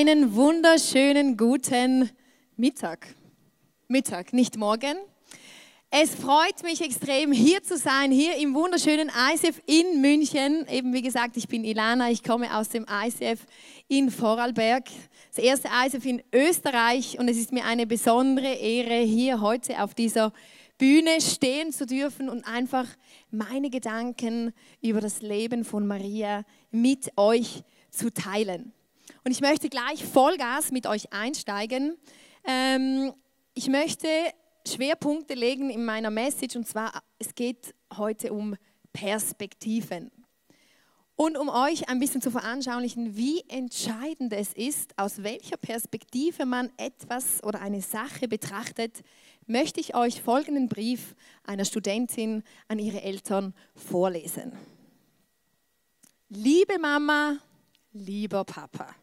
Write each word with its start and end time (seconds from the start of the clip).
Einen 0.00 0.36
wunderschönen 0.36 1.36
guten 1.36 2.08
Mittag. 2.56 3.16
Mittag, 3.88 4.32
nicht 4.32 4.56
morgen. 4.56 4.96
Es 5.90 6.14
freut 6.14 6.62
mich 6.62 6.80
extrem, 6.82 7.32
hier 7.32 7.64
zu 7.64 7.76
sein, 7.76 8.12
hier 8.12 8.36
im 8.36 8.54
wunderschönen 8.54 9.10
ICF 9.32 9.60
in 9.66 10.00
München. 10.00 10.68
Eben 10.70 10.92
wie 10.92 11.02
gesagt, 11.02 11.36
ich 11.36 11.48
bin 11.48 11.64
Ilana, 11.64 12.12
ich 12.12 12.22
komme 12.22 12.56
aus 12.56 12.68
dem 12.68 12.86
ICF 12.88 13.44
in 13.88 14.12
Vorarlberg. 14.12 14.84
Das 15.34 15.44
erste 15.44 15.66
ICF 15.66 16.06
in 16.06 16.22
Österreich 16.32 17.18
und 17.18 17.26
es 17.26 17.36
ist 17.36 17.50
mir 17.50 17.64
eine 17.64 17.84
besondere 17.84 18.54
Ehre, 18.54 19.00
hier 19.00 19.40
heute 19.40 19.82
auf 19.82 19.94
dieser 19.94 20.32
Bühne 20.78 21.20
stehen 21.20 21.72
zu 21.72 21.86
dürfen 21.86 22.28
und 22.28 22.46
einfach 22.46 22.86
meine 23.32 23.68
Gedanken 23.68 24.52
über 24.80 25.00
das 25.00 25.22
Leben 25.22 25.64
von 25.64 25.88
Maria 25.88 26.44
mit 26.70 27.10
euch 27.16 27.64
zu 27.90 28.12
teilen. 28.14 28.72
Und 29.24 29.32
ich 29.32 29.40
möchte 29.40 29.68
gleich 29.68 30.04
Vollgas 30.04 30.70
mit 30.70 30.86
euch 30.86 31.12
einsteigen. 31.12 31.96
Ähm, 32.44 33.12
ich 33.54 33.68
möchte 33.68 34.08
Schwerpunkte 34.66 35.34
legen 35.34 35.70
in 35.70 35.84
meiner 35.84 36.10
Message 36.10 36.56
und 36.56 36.66
zwar, 36.66 37.02
es 37.18 37.34
geht 37.34 37.74
heute 37.96 38.32
um 38.32 38.56
Perspektiven. 38.92 40.10
Und 41.20 41.36
um 41.36 41.48
euch 41.48 41.88
ein 41.88 41.98
bisschen 41.98 42.22
zu 42.22 42.30
veranschaulichen, 42.30 43.16
wie 43.16 43.42
entscheidend 43.48 44.32
es 44.32 44.52
ist, 44.52 44.96
aus 44.96 45.24
welcher 45.24 45.56
Perspektive 45.56 46.46
man 46.46 46.70
etwas 46.76 47.42
oder 47.42 47.60
eine 47.60 47.82
Sache 47.82 48.28
betrachtet, 48.28 49.02
möchte 49.46 49.80
ich 49.80 49.96
euch 49.96 50.22
folgenden 50.22 50.68
Brief 50.68 51.16
einer 51.42 51.64
Studentin 51.64 52.44
an 52.68 52.78
ihre 52.78 53.02
Eltern 53.02 53.52
vorlesen. 53.74 54.52
Liebe 56.28 56.78
Mama, 56.78 57.38
lieber 57.92 58.44
Papa. 58.44 58.94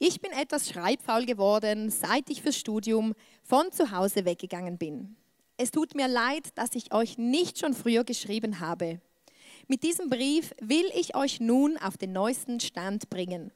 Ich 0.00 0.20
bin 0.20 0.30
etwas 0.30 0.68
schreibfaul 0.68 1.26
geworden, 1.26 1.90
seit 1.90 2.30
ich 2.30 2.40
fürs 2.40 2.56
Studium 2.56 3.14
von 3.42 3.72
zu 3.72 3.90
Hause 3.90 4.24
weggegangen 4.24 4.78
bin. 4.78 5.16
Es 5.56 5.72
tut 5.72 5.96
mir 5.96 6.06
leid, 6.06 6.50
dass 6.54 6.76
ich 6.76 6.94
euch 6.94 7.18
nicht 7.18 7.58
schon 7.58 7.74
früher 7.74 8.04
geschrieben 8.04 8.60
habe. 8.60 9.00
Mit 9.66 9.82
diesem 9.82 10.08
Brief 10.08 10.54
will 10.60 10.88
ich 10.94 11.16
euch 11.16 11.40
nun 11.40 11.76
auf 11.78 11.96
den 11.96 12.12
neuesten 12.12 12.60
Stand 12.60 13.10
bringen. 13.10 13.50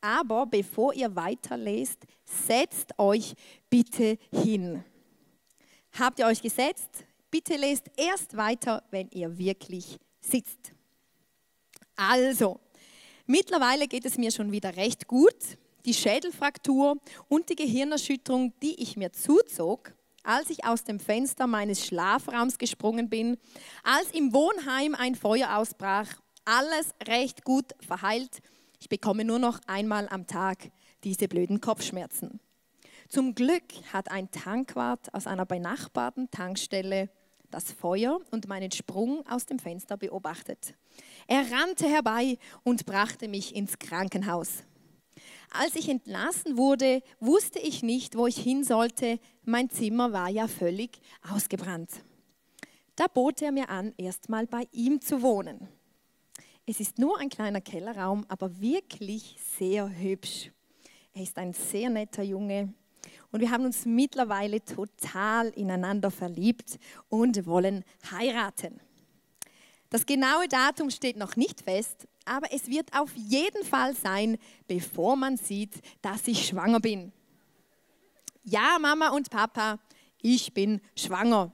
Aber 0.00 0.46
bevor 0.46 0.94
ihr 0.94 1.16
weiterlest, 1.16 2.06
setzt 2.24 2.96
euch 2.96 3.34
bitte 3.68 4.18
hin. 4.30 4.84
Habt 5.98 6.20
ihr 6.20 6.26
euch 6.26 6.42
gesetzt? 6.42 7.04
Bitte 7.28 7.56
lest 7.56 7.90
erst 7.96 8.36
weiter, 8.36 8.84
wenn 8.92 9.08
ihr 9.10 9.36
wirklich 9.36 9.98
sitzt. 10.20 10.72
Also, 11.96 12.60
mittlerweile 13.26 13.88
geht 13.88 14.04
es 14.04 14.16
mir 14.16 14.30
schon 14.30 14.52
wieder 14.52 14.76
recht 14.76 15.08
gut 15.08 15.58
die 15.84 15.94
Schädelfraktur 15.94 16.96
und 17.28 17.48
die 17.48 17.56
Gehirnerschütterung, 17.56 18.52
die 18.62 18.80
ich 18.82 18.96
mir 18.96 19.12
zuzog, 19.12 19.94
als 20.22 20.50
ich 20.50 20.64
aus 20.64 20.84
dem 20.84 21.00
Fenster 21.00 21.46
meines 21.46 21.84
Schlafraums 21.84 22.58
gesprungen 22.58 23.08
bin, 23.08 23.38
als 23.82 24.10
im 24.12 24.32
Wohnheim 24.32 24.94
ein 24.94 25.14
Feuer 25.14 25.56
ausbrach, 25.56 26.08
alles 26.44 26.90
recht 27.06 27.44
gut 27.44 27.72
verheilt. 27.80 28.40
Ich 28.80 28.88
bekomme 28.88 29.24
nur 29.24 29.38
noch 29.38 29.60
einmal 29.66 30.08
am 30.08 30.26
Tag 30.26 30.70
diese 31.04 31.28
blöden 31.28 31.60
Kopfschmerzen. 31.60 32.40
Zum 33.08 33.34
Glück 33.34 33.64
hat 33.92 34.10
ein 34.10 34.30
Tankwart 34.30 35.12
aus 35.12 35.26
einer 35.26 35.44
benachbarten 35.44 36.30
Tankstelle 36.30 37.10
das 37.50 37.70
Feuer 37.70 38.18
und 38.30 38.48
meinen 38.48 38.70
Sprung 38.70 39.24
aus 39.28 39.44
dem 39.44 39.58
Fenster 39.58 39.96
beobachtet. 39.96 40.74
Er 41.26 41.44
rannte 41.52 41.86
herbei 41.86 42.38
und 42.64 42.86
brachte 42.86 43.28
mich 43.28 43.54
ins 43.54 43.78
Krankenhaus. 43.78 44.64
Als 45.54 45.74
ich 45.76 45.90
entlassen 45.90 46.56
wurde, 46.56 47.02
wusste 47.20 47.58
ich 47.58 47.82
nicht, 47.82 48.16
wo 48.16 48.26
ich 48.26 48.38
hin 48.38 48.64
sollte. 48.64 49.20
Mein 49.44 49.68
Zimmer 49.68 50.10
war 50.10 50.30
ja 50.30 50.48
völlig 50.48 50.98
ausgebrannt. 51.30 51.90
Da 52.96 53.06
bot 53.06 53.42
er 53.42 53.52
mir 53.52 53.68
an, 53.68 53.92
erstmal 53.98 54.46
bei 54.46 54.66
ihm 54.72 55.02
zu 55.02 55.20
wohnen. 55.20 55.68
Es 56.64 56.80
ist 56.80 56.98
nur 56.98 57.18
ein 57.18 57.28
kleiner 57.28 57.60
Kellerraum, 57.60 58.24
aber 58.28 58.60
wirklich 58.62 59.36
sehr 59.58 59.90
hübsch. 59.90 60.50
Er 61.12 61.22
ist 61.22 61.36
ein 61.36 61.52
sehr 61.52 61.90
netter 61.90 62.22
Junge 62.22 62.72
und 63.30 63.40
wir 63.40 63.50
haben 63.50 63.66
uns 63.66 63.84
mittlerweile 63.84 64.64
total 64.64 65.48
ineinander 65.48 66.10
verliebt 66.10 66.78
und 67.10 67.44
wollen 67.44 67.84
heiraten. 68.10 68.80
Das 69.92 70.06
genaue 70.06 70.48
Datum 70.48 70.88
steht 70.88 71.18
noch 71.18 71.36
nicht 71.36 71.60
fest, 71.60 72.08
aber 72.24 72.50
es 72.50 72.66
wird 72.68 72.88
auf 72.98 73.14
jeden 73.14 73.62
Fall 73.62 73.94
sein, 73.94 74.38
bevor 74.66 75.16
man 75.16 75.36
sieht, 75.36 75.82
dass 76.00 76.26
ich 76.26 76.46
schwanger 76.46 76.80
bin. 76.80 77.12
Ja, 78.42 78.78
Mama 78.80 79.10
und 79.10 79.28
Papa, 79.28 79.78
ich 80.22 80.54
bin 80.54 80.80
schwanger. 80.96 81.52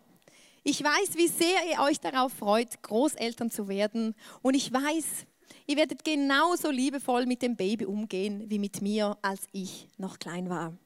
Ich 0.62 0.84
weiß, 0.84 1.16
wie 1.16 1.26
sehr 1.26 1.58
ihr 1.68 1.82
euch 1.82 1.98
darauf 1.98 2.32
freut, 2.32 2.80
Großeltern 2.80 3.50
zu 3.50 3.66
werden. 3.66 4.14
Und 4.40 4.54
ich 4.54 4.72
weiß, 4.72 5.26
ihr 5.66 5.76
werdet 5.76 6.04
genauso 6.04 6.70
liebevoll 6.70 7.26
mit 7.26 7.42
dem 7.42 7.56
Baby 7.56 7.86
umgehen 7.86 8.48
wie 8.48 8.60
mit 8.60 8.80
mir, 8.82 9.18
als 9.20 9.48
ich 9.50 9.88
noch 9.96 10.20
klein 10.20 10.48
war. 10.48 10.78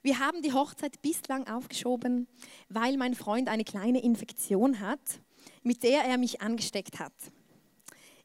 Wir 0.00 0.20
haben 0.20 0.42
die 0.42 0.52
Hochzeit 0.52 1.02
bislang 1.02 1.48
aufgeschoben, 1.48 2.28
weil 2.68 2.96
mein 2.98 3.16
Freund 3.16 3.48
eine 3.48 3.64
kleine 3.64 4.00
Infektion 4.00 4.78
hat 4.78 5.00
mit 5.62 5.82
der 5.82 6.04
er 6.04 6.18
mich 6.18 6.40
angesteckt 6.40 6.98
hat. 6.98 7.12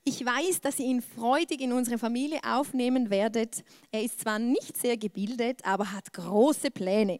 Ich 0.03 0.25
weiß, 0.25 0.61
dass 0.61 0.79
ihr 0.79 0.85
ihn 0.85 1.01
freudig 1.01 1.59
in 1.59 1.73
unsere 1.73 1.97
Familie 1.97 2.39
aufnehmen 2.43 3.09
werdet. 3.09 3.63
Er 3.91 4.03
ist 4.03 4.21
zwar 4.21 4.39
nicht 4.39 4.77
sehr 4.77 4.95
gebildet, 4.95 5.65
aber 5.65 5.91
hat 5.91 6.13
große 6.13 6.71
Pläne. 6.71 7.19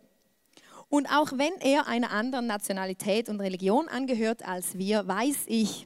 Und 0.88 1.08
auch 1.08 1.34
wenn 1.34 1.54
er 1.60 1.88
einer 1.88 2.12
anderen 2.12 2.48
Nationalität 2.48 3.28
und 3.28 3.42
Religion 3.42 3.90
angehört 3.90 4.48
als 4.48 4.78
wir, 4.78 5.06
weiß 5.06 5.46
ich, 5.48 5.86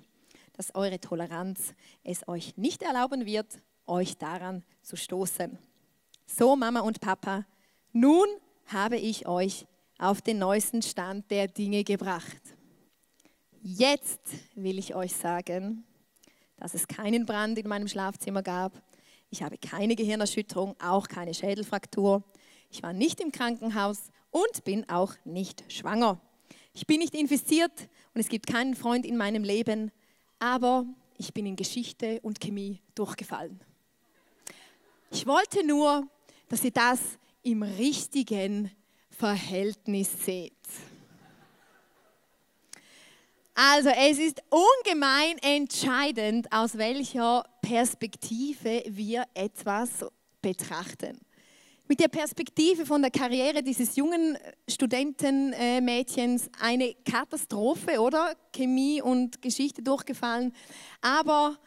dass 0.54 0.76
eure 0.76 1.00
Toleranz 1.00 1.74
es 2.04 2.28
euch 2.28 2.56
nicht 2.56 2.84
erlauben 2.84 3.26
wird, 3.26 3.48
euch 3.88 4.18
daran 4.18 4.64
zu 4.84 4.96
stoßen. 4.96 5.58
So, 6.28 6.56
Mama 6.56 6.82
und 6.82 7.02
Papa, 7.02 7.46
nun 7.94 8.28
habe 8.68 8.98
ich 8.98 9.28
euch 9.28 9.66
auf 9.98 10.22
den 10.22 10.38
neuesten 10.38 10.84
Stand 10.84 11.32
der 11.32 11.48
Dinge 11.48 11.84
gebracht. 11.84 12.42
Jetzt 13.64 14.22
will 14.56 14.80
ich 14.80 14.96
euch 14.96 15.14
sagen, 15.14 15.84
dass 16.58 16.74
es 16.74 16.88
keinen 16.88 17.28
Brand 17.28 17.60
in 17.60 17.68
meinem 17.68 17.88
Schlafzimmer 17.88 18.42
gab. 18.42 18.74
Ich 19.30 19.44
habe 19.44 19.60
keine 19.60 19.96
Gehirnerschütterung, 19.96 20.76
auch 20.82 21.08
keine 21.08 21.36
Schädelfraktur. 21.36 22.24
Ich 22.72 22.82
war 22.82 22.92
nicht 22.92 23.20
im 23.20 23.32
Krankenhaus 23.32 24.10
und 24.32 24.64
bin 24.64 24.90
auch 24.90 25.14
nicht 25.26 25.64
schwanger. 25.72 26.20
Ich 26.74 26.88
bin 26.88 27.00
nicht 27.00 27.14
infiziert 27.14 27.88
und 28.16 28.22
es 28.22 28.30
gibt 28.30 28.48
keinen 28.48 28.74
Freund 28.74 29.06
in 29.06 29.16
meinem 29.16 29.44
Leben, 29.44 29.92
aber 30.40 30.88
ich 31.20 31.32
bin 31.32 31.46
in 31.46 31.56
Geschichte 31.56 32.20
und 32.22 32.40
Chemie 32.40 32.82
durchgefallen. 32.96 33.60
Ich 35.12 35.28
wollte 35.28 35.64
nur, 35.64 36.08
dass 36.50 36.64
ihr 36.64 36.72
das 36.72 37.00
im 37.44 37.62
richtigen 37.62 38.72
Verhältnis 39.12 40.26
seht. 40.26 40.54
Also 43.54 43.90
es 43.90 44.18
ist 44.18 44.42
ungemein 44.50 45.38
entscheidend, 45.42 46.52
aus 46.52 46.78
welcher 46.78 47.44
Perspektive 47.62 48.84
wir 48.88 49.26
etwas 49.34 50.06
betrachten. 50.42 51.20
Mit 51.88 52.00
der 52.00 52.08
Perspektive 52.08 52.86
von 52.86 53.02
der 53.02 53.12
Karriere 53.12 53.62
dieses 53.62 53.98
jungen 53.98 54.38
Studentenmädchens 54.70 56.50
eine 56.62 56.96
Katastrophe, 57.04 58.00
oder? 58.00 58.34
Chemie 58.56 59.02
und 59.02 59.42
Geschichte 59.42 59.84
durchgefallen. 59.84 60.54
Aber 61.02 61.58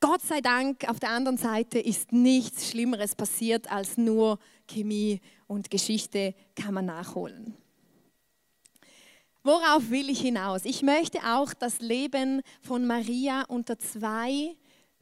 Gott 0.00 0.20
sei 0.20 0.42
Dank, 0.42 0.86
auf 0.90 1.00
der 1.00 1.10
anderen 1.10 1.38
Seite 1.38 1.78
ist 1.78 2.12
nichts 2.12 2.68
Schlimmeres 2.68 3.14
passiert 3.14 3.72
als 3.72 3.96
nur 3.96 4.38
Chemie 4.68 5.20
und 5.46 5.70
Geschichte 5.70 6.34
kann 6.54 6.74
man 6.74 6.84
nachholen. 6.84 7.56
Worauf 9.44 9.90
will 9.90 10.08
ich 10.08 10.20
hinaus? 10.20 10.64
Ich 10.64 10.82
möchte 10.82 11.18
auch 11.18 11.52
das 11.52 11.80
Leben 11.80 12.42
von 12.60 12.86
Maria 12.86 13.42
unter 13.48 13.76
zwei 13.76 14.54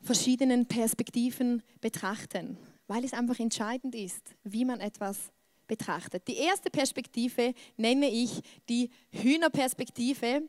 verschiedenen 0.03 0.65
Perspektiven 0.65 1.63
betrachten, 1.83 2.57
weil 2.87 3.05
es 3.05 3.13
einfach 3.13 3.39
entscheidend 3.39 3.95
ist, 3.95 4.35
wie 4.43 4.65
man 4.65 4.81
etwas 4.81 5.31
betrachtet. 5.67 6.27
Die 6.27 6.39
erste 6.39 6.71
Perspektive 6.71 7.53
nenne 7.77 8.09
ich 8.09 8.41
die 8.71 8.91
Hühnerperspektive. 9.11 10.49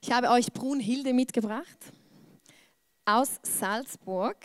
Ich 0.00 0.12
habe 0.12 0.30
euch 0.30 0.52
Brunhilde 0.52 1.12
mitgebracht 1.12 1.78
aus 3.04 3.40
Salzburg. 3.42 4.36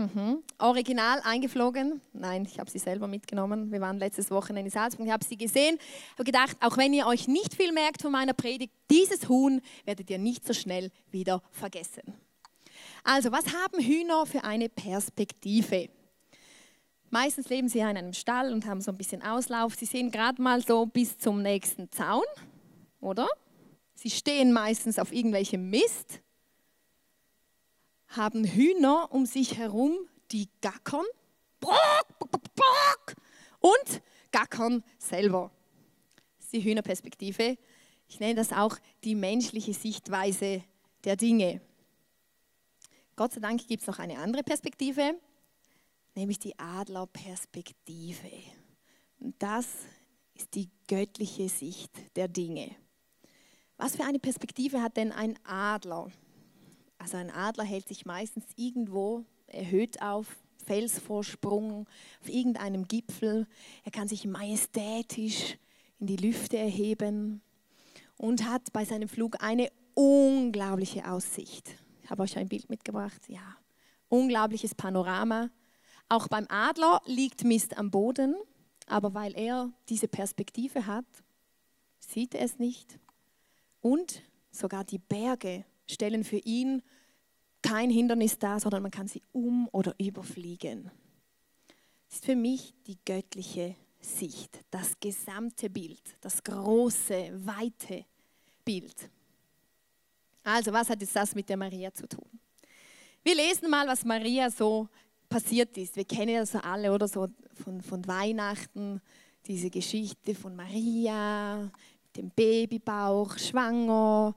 Mhm. 0.00 0.42
Original 0.58 1.20
eingeflogen. 1.24 2.00
Nein, 2.14 2.46
ich 2.50 2.58
habe 2.58 2.70
sie 2.70 2.78
selber 2.78 3.06
mitgenommen. 3.06 3.70
Wir 3.70 3.82
waren 3.82 3.98
letztes 3.98 4.30
Wochenende 4.30 4.68
in 4.68 4.70
Salzburg. 4.70 5.06
Ich 5.06 5.12
habe 5.12 5.24
sie 5.24 5.36
gesehen. 5.36 5.78
habe 6.14 6.24
gedacht, 6.24 6.56
auch 6.60 6.78
wenn 6.78 6.94
ihr 6.94 7.06
euch 7.06 7.28
nicht 7.28 7.54
viel 7.54 7.72
merkt 7.72 8.00
von 8.00 8.10
meiner 8.10 8.32
Predigt, 8.32 8.72
dieses 8.90 9.28
Huhn 9.28 9.60
werdet 9.84 10.08
ihr 10.08 10.18
nicht 10.18 10.46
so 10.46 10.54
schnell 10.54 10.90
wieder 11.10 11.42
vergessen. 11.50 12.14
Also, 13.04 13.30
was 13.30 13.44
haben 13.52 13.78
Hühner 13.78 14.24
für 14.24 14.42
eine 14.42 14.70
Perspektive? 14.70 15.90
Meistens 17.10 17.50
leben 17.50 17.68
sie 17.68 17.80
ja 17.80 17.90
in 17.90 17.98
einem 17.98 18.14
Stall 18.14 18.52
und 18.54 18.64
haben 18.64 18.80
so 18.80 18.92
ein 18.92 18.96
bisschen 18.96 19.22
Auslauf. 19.22 19.74
Sie 19.74 19.84
sehen 19.84 20.10
gerade 20.10 20.40
mal 20.40 20.62
so 20.62 20.86
bis 20.86 21.18
zum 21.18 21.42
nächsten 21.42 21.90
Zaun, 21.90 22.24
oder? 23.00 23.28
Sie 23.94 24.10
stehen 24.10 24.52
meistens 24.52 24.98
auf 24.98 25.12
irgendwelchem 25.12 25.68
Mist, 25.68 26.22
haben 28.10 28.44
Hühner 28.44 29.08
um 29.12 29.26
sich 29.26 29.56
herum, 29.56 29.96
die 30.32 30.48
gackern. 30.60 31.06
Und 33.60 34.02
gackern 34.32 34.82
selber. 34.98 35.50
Das 36.36 36.46
ist 36.46 36.52
die 36.52 36.64
Hühnerperspektive. 36.64 37.58
Ich 38.08 38.20
nenne 38.20 38.34
das 38.34 38.52
auch 38.52 38.76
die 39.04 39.14
menschliche 39.14 39.74
Sichtweise 39.74 40.64
der 41.04 41.16
Dinge. 41.16 41.60
Gott 43.16 43.32
sei 43.32 43.40
Dank 43.40 43.66
gibt 43.66 43.82
es 43.82 43.86
noch 43.86 43.98
eine 43.98 44.18
andere 44.18 44.42
Perspektive, 44.42 45.14
nämlich 46.14 46.38
die 46.38 46.58
Adlerperspektive. 46.58 48.30
Und 49.18 49.34
das 49.38 49.66
ist 50.34 50.54
die 50.54 50.70
göttliche 50.88 51.48
Sicht 51.48 51.92
der 52.16 52.28
Dinge. 52.28 52.74
Was 53.76 53.96
für 53.96 54.04
eine 54.04 54.18
Perspektive 54.18 54.82
hat 54.82 54.96
denn 54.96 55.12
ein 55.12 55.38
Adler? 55.44 56.10
Also 57.00 57.16
ein 57.16 57.30
Adler 57.30 57.64
hält 57.64 57.88
sich 57.88 58.04
meistens 58.04 58.44
irgendwo 58.56 59.24
erhöht 59.46 60.02
auf, 60.02 60.36
Felsvorsprung, 60.66 61.86
auf 62.20 62.28
irgendeinem 62.28 62.86
Gipfel. 62.86 63.46
Er 63.84 63.90
kann 63.90 64.06
sich 64.06 64.26
majestätisch 64.26 65.56
in 65.98 66.06
die 66.06 66.16
Lüfte 66.16 66.58
erheben 66.58 67.40
und 68.18 68.44
hat 68.44 68.70
bei 68.74 68.84
seinem 68.84 69.08
Flug 69.08 69.42
eine 69.42 69.72
unglaubliche 69.94 71.10
Aussicht. 71.10 71.70
Ich 72.04 72.10
habe 72.10 72.22
euch 72.22 72.36
ein 72.36 72.48
Bild 72.48 72.68
mitgebracht. 72.68 73.22
Ja, 73.28 73.56
unglaubliches 74.10 74.74
Panorama. 74.74 75.48
Auch 76.10 76.28
beim 76.28 76.46
Adler 76.50 77.00
liegt 77.06 77.44
Mist 77.44 77.78
am 77.78 77.90
Boden, 77.90 78.36
aber 78.86 79.14
weil 79.14 79.32
er 79.38 79.70
diese 79.88 80.06
Perspektive 80.06 80.86
hat, 80.86 81.06
sieht 81.98 82.34
er 82.34 82.44
es 82.44 82.58
nicht. 82.58 82.98
Und 83.80 84.22
sogar 84.50 84.84
die 84.84 84.98
Berge 84.98 85.64
stellen 85.90 86.24
für 86.24 86.38
ihn 86.38 86.82
kein 87.62 87.90
Hindernis 87.90 88.38
dar, 88.38 88.58
sondern 88.60 88.82
man 88.82 88.90
kann 88.90 89.08
sie 89.08 89.22
um- 89.32 89.68
oder 89.72 89.94
überfliegen. 89.98 90.90
Das 92.06 92.16
ist 92.16 92.24
für 92.24 92.36
mich 92.36 92.74
die 92.86 92.98
göttliche 93.04 93.76
Sicht, 94.00 94.64
das 94.70 94.98
gesamte 94.98 95.68
Bild, 95.68 96.02
das 96.20 96.42
große, 96.42 97.32
weite 97.44 98.04
Bild. 98.64 99.10
Also, 100.42 100.72
was 100.72 100.88
hat 100.88 101.00
jetzt 101.00 101.14
das 101.14 101.34
mit 101.34 101.48
der 101.48 101.56
Maria 101.56 101.92
zu 101.92 102.08
tun? 102.08 102.28
Wir 103.22 103.34
lesen 103.34 103.68
mal, 103.68 103.86
was 103.86 104.04
Maria 104.04 104.50
so 104.50 104.88
passiert 105.28 105.76
ist. 105.76 105.94
Wir 105.96 106.04
kennen 106.04 106.34
ja 106.34 106.46
so 106.46 106.58
alle, 106.58 106.92
oder 106.92 107.06
so 107.06 107.28
von, 107.62 107.82
von 107.82 108.06
Weihnachten, 108.06 109.00
diese 109.46 109.70
Geschichte 109.70 110.34
von 110.34 110.56
Maria, 110.56 111.70
dem 112.16 112.30
Babybauch, 112.30 113.38
schwanger, 113.38 114.34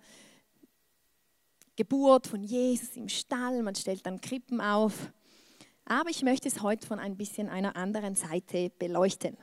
Geburt 1.76 2.28
von 2.28 2.44
Jesus 2.44 2.96
im 2.96 3.10
Stall, 3.10 3.64
man 3.64 3.76
stellt 3.76 4.06
dann 4.06 4.22
Krippen 4.22 4.62
auf. 4.62 5.12
Aber 5.86 6.10
ich 6.10 6.22
möchte 6.22 6.48
es 6.48 6.62
heute 6.62 6.88
von 6.88 7.00
ein 7.00 7.18
bisschen 7.18 7.50
einer 7.50 7.76
anderen 7.76 8.16
Seite 8.16 8.72
beleuchten. 8.78 9.38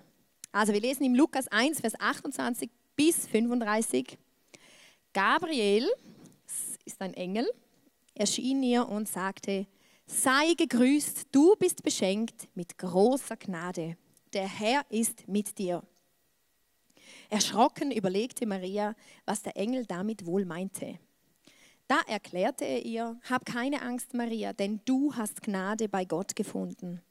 Also 0.53 0.73
wir 0.73 0.81
lesen 0.81 1.05
im 1.05 1.15
Lukas 1.15 1.49
1, 1.49 1.81
Vers 1.81 1.99
28 1.99 2.71
bis 2.97 3.27
35. 3.27 4.19
Gabriel, 5.13 5.89
ist 6.85 7.01
ein 7.03 7.15
Engel, 7.15 7.49
erschien 8.15 8.63
ihr 8.63 8.89
und 8.89 9.09
sagte, 9.09 9.67
sei 10.07 10.55
gegrüßt, 10.55 11.29
du 11.31 11.55
bist 11.57 11.83
beschenkt 11.83 12.49
mit 12.55 12.77
großer 12.79 13.37
Gnade. 13.37 13.97
Der 14.33 14.49
Herr 14.49 14.85
ist 14.89 15.29
mit 15.29 15.59
dir. 15.59 15.83
Erschrocken 17.29 17.93
überlegte 17.93 18.45
Maria, 18.47 18.95
was 19.25 19.43
der 19.43 19.57
Engel 19.57 19.87
damit 19.87 20.27
wohl 20.27 20.45
meinte. 20.45 20.99
Da 21.91 21.99
erklärte 22.07 22.65
er 22.65 22.85
ihr, 22.85 23.19
hab 23.29 23.45
keine 23.45 23.83
Angst, 23.83 24.15
Maria, 24.15 24.53
denn 24.53 24.81
du 24.85 25.13
hast 25.17 25.43
Gnade 25.43 25.89
bei 25.89 26.05
Gott 26.05 26.37
gefunden. 26.37 27.03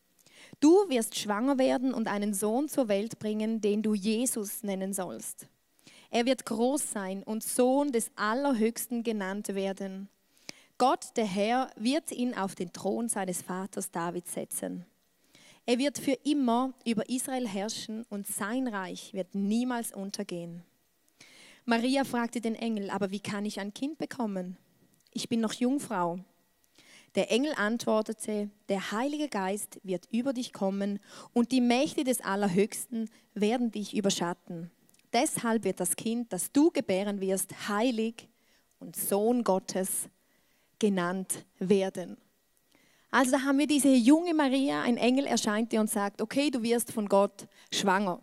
Du 0.61 0.69
wirst 0.87 1.19
schwanger 1.19 1.57
werden 1.57 1.93
und 1.93 2.07
einen 2.07 2.33
Sohn 2.33 2.69
zur 2.69 2.87
Welt 2.87 3.19
bringen, 3.19 3.59
den 3.59 3.81
du 3.81 3.93
Jesus 3.93 4.63
nennen 4.63 4.93
sollst. 4.93 5.47
Er 6.09 6.25
wird 6.25 6.45
groß 6.45 6.91
sein 6.91 7.23
und 7.23 7.43
Sohn 7.43 7.91
des 7.91 8.09
Allerhöchsten 8.15 9.03
genannt 9.03 9.49
werden. 9.49 10.07
Gott, 10.77 11.07
der 11.17 11.25
Herr, 11.25 11.69
wird 11.75 12.13
ihn 12.13 12.33
auf 12.33 12.55
den 12.55 12.71
Thron 12.71 13.09
seines 13.09 13.41
Vaters 13.41 13.91
David 13.91 14.29
setzen. 14.29 14.85
Er 15.65 15.77
wird 15.77 15.97
für 15.97 16.17
immer 16.23 16.71
über 16.85 17.09
Israel 17.09 17.49
herrschen 17.49 18.05
und 18.09 18.27
sein 18.27 18.69
Reich 18.69 19.13
wird 19.13 19.35
niemals 19.35 19.93
untergehen. 19.93 20.63
Maria 21.65 22.05
fragte 22.05 22.39
den 22.39 22.55
Engel, 22.55 22.89
aber 22.89 23.11
wie 23.11 23.19
kann 23.19 23.43
ich 23.43 23.59
ein 23.59 23.73
Kind 23.73 23.97
bekommen? 23.97 24.57
Ich 25.11 25.29
bin 25.29 25.41
noch 25.41 25.53
Jungfrau. 25.53 26.19
Der 27.15 27.31
Engel 27.31 27.53
antwortete, 27.55 28.49
der 28.69 28.91
Heilige 28.91 29.29
Geist 29.29 29.79
wird 29.83 30.07
über 30.11 30.33
dich 30.33 30.53
kommen 30.53 30.99
und 31.33 31.51
die 31.51 31.61
Mächte 31.61 32.03
des 32.03 32.21
Allerhöchsten 32.21 33.09
werden 33.33 33.71
dich 33.71 33.95
überschatten. 33.95 34.69
Deshalb 35.11 35.63
wird 35.63 35.79
das 35.79 35.95
Kind, 35.95 36.31
das 36.31 36.51
du 36.51 36.69
gebären 36.69 37.19
wirst, 37.19 37.67
heilig 37.67 38.29
und 38.79 38.95
Sohn 38.95 39.43
Gottes 39.43 40.07
genannt 40.77 41.45
werden. 41.57 42.17
Also 43.11 43.31
da 43.31 43.41
haben 43.41 43.57
wir 43.57 43.65
diese 43.65 43.89
junge 43.89 44.35
Maria, 44.35 44.83
ein 44.83 44.97
Engel 44.97 45.25
erscheint 45.25 45.71
dir 45.71 45.79
und 45.79 45.89
sagt, 45.89 46.21
okay, 46.21 46.51
du 46.51 46.61
wirst 46.61 46.91
von 46.91 47.09
Gott 47.09 47.47
schwanger. 47.73 48.21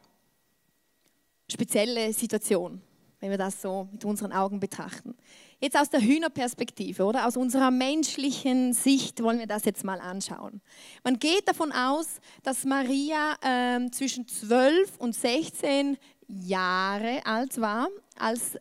Spezielle 1.50 2.12
Situation, 2.12 2.80
wenn 3.18 3.30
wir 3.30 3.38
das 3.38 3.60
so 3.60 3.88
mit 3.90 4.04
unseren 4.04 4.32
Augen 4.32 4.60
betrachten. 4.60 5.16
Jetzt 5.60 5.76
aus 5.76 5.88
der 5.88 6.00
Hühnerperspektive 6.00 7.04
oder 7.04 7.26
aus 7.26 7.36
unserer 7.36 7.70
menschlichen 7.70 8.72
Sicht 8.74 9.22
wollen 9.22 9.38
wir 9.38 9.46
das 9.46 9.64
jetzt 9.64 9.84
mal 9.84 10.00
anschauen. 10.00 10.60
Man 11.02 11.18
geht 11.18 11.48
davon 11.48 11.72
aus, 11.72 12.20
dass 12.42 12.64
Maria 12.64 13.36
äh, 13.40 13.90
zwischen 13.90 14.28
12 14.28 14.98
und 14.98 15.14
16 15.14 15.96
Jahre 16.28 17.24
alt 17.24 17.60
war, 17.60 17.88
als 18.18 18.58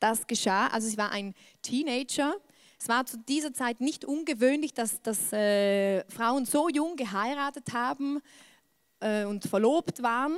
das 0.00 0.26
geschah. 0.26 0.66
Also 0.68 0.88
sie 0.88 0.98
war 0.98 1.12
ein 1.12 1.34
Teenager 1.62 2.34
es 2.84 2.88
war 2.90 3.06
zu 3.06 3.16
dieser 3.16 3.54
Zeit 3.54 3.80
nicht 3.80 4.04
ungewöhnlich, 4.04 4.74
dass, 4.74 5.00
dass 5.00 5.32
äh, 5.32 6.04
Frauen 6.10 6.44
so 6.44 6.68
jung 6.68 6.96
geheiratet 6.96 7.72
haben 7.72 8.20
äh, 9.00 9.24
und 9.24 9.44
verlobt 9.44 10.02
waren. 10.02 10.36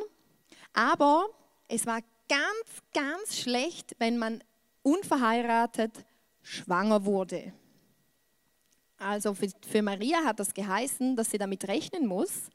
Aber 0.73 1.27
es 1.67 1.87
war 1.87 1.99
ganz, 2.29 2.83
ganz 2.95 3.37
schlecht, 3.37 3.97
wenn 3.99 4.17
man 4.17 4.45
unverheiratet 4.87 6.05
schwanger 6.43 7.05
wurde. 7.05 7.53
Also 8.99 9.35
für, 9.35 9.83
Maria 9.83 10.25
hat 10.25 10.39
das 10.39 10.55
geheißen, 10.55 11.17
dass 11.17 11.31
sie 11.31 11.39
damit 11.39 11.67
rechnen 11.67 12.07
muss, 12.07 12.51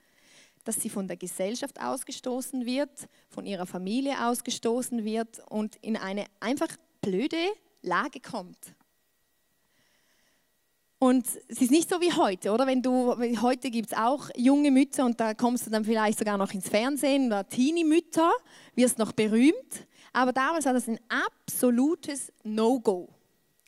dass 0.64 0.80
sie 0.80 0.90
von 0.90 1.10
der 1.10 1.18
Gesellschaft 1.18 1.80
ausgestoßen 1.82 2.66
wird, 2.66 3.10
von 3.30 3.46
ihrer 3.46 3.66
Familie 3.66 4.26
ausgestoßen 4.26 5.04
wird 5.04 5.42
und 5.50 5.76
in 5.82 5.98
eine 5.98 6.26
einfach 6.40 6.70
blöde 7.02 7.52
Lage 7.82 8.22
kommt. 8.22 8.76
Und 11.00 11.26
es 11.50 11.62
ist 11.62 11.72
nicht 11.72 11.90
so 11.90 12.00
wie 12.00 12.14
heute, 12.14 12.52
oder? 12.52 12.66
Wenn 12.66 12.82
du, 12.82 13.18
heute 13.42 13.72
gibt 13.72 13.92
es 13.92 13.98
auch 13.98 14.30
junge 14.38 14.72
Mütter 14.72 15.04
und 15.04 15.20
da 15.20 15.34
kommst 15.34 15.66
du 15.66 15.72
dann 15.72 15.84
vielleicht 15.84 16.20
sogar 16.20 16.38
noch 16.38 16.54
ins 16.54 16.70
Fernsehen 16.70 17.26
oder 17.26 17.48
Teenie-Mütter, 17.48 18.32
wirst 18.76 19.00
noch 19.00 19.12
berühmt. 19.12 19.88
Aber 20.14 20.34
damals 20.34 20.66
war 20.66 20.74
das 20.74 20.88
ein 20.88 21.00
absolutes 21.08 22.32
No-Go. 22.44 23.10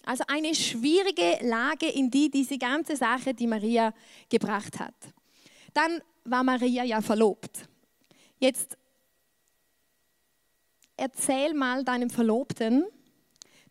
Also 0.05 0.23
eine 0.27 0.53
schwierige 0.53 1.39
Lage, 1.41 1.87
in 1.87 2.11
die 2.11 2.29
diese 2.29 2.57
ganze 2.57 2.97
Sache, 2.97 3.33
die 3.33 3.47
Maria 3.47 3.93
gebracht 4.29 4.79
hat. 4.79 4.95
Dann 5.73 6.01
war 6.25 6.43
Maria 6.43 6.83
ja 6.83 7.01
verlobt. 7.01 7.69
Jetzt 8.39 8.77
erzähl 10.97 11.53
mal 11.53 11.83
deinem 11.85 12.09
Verlobten, 12.09 12.85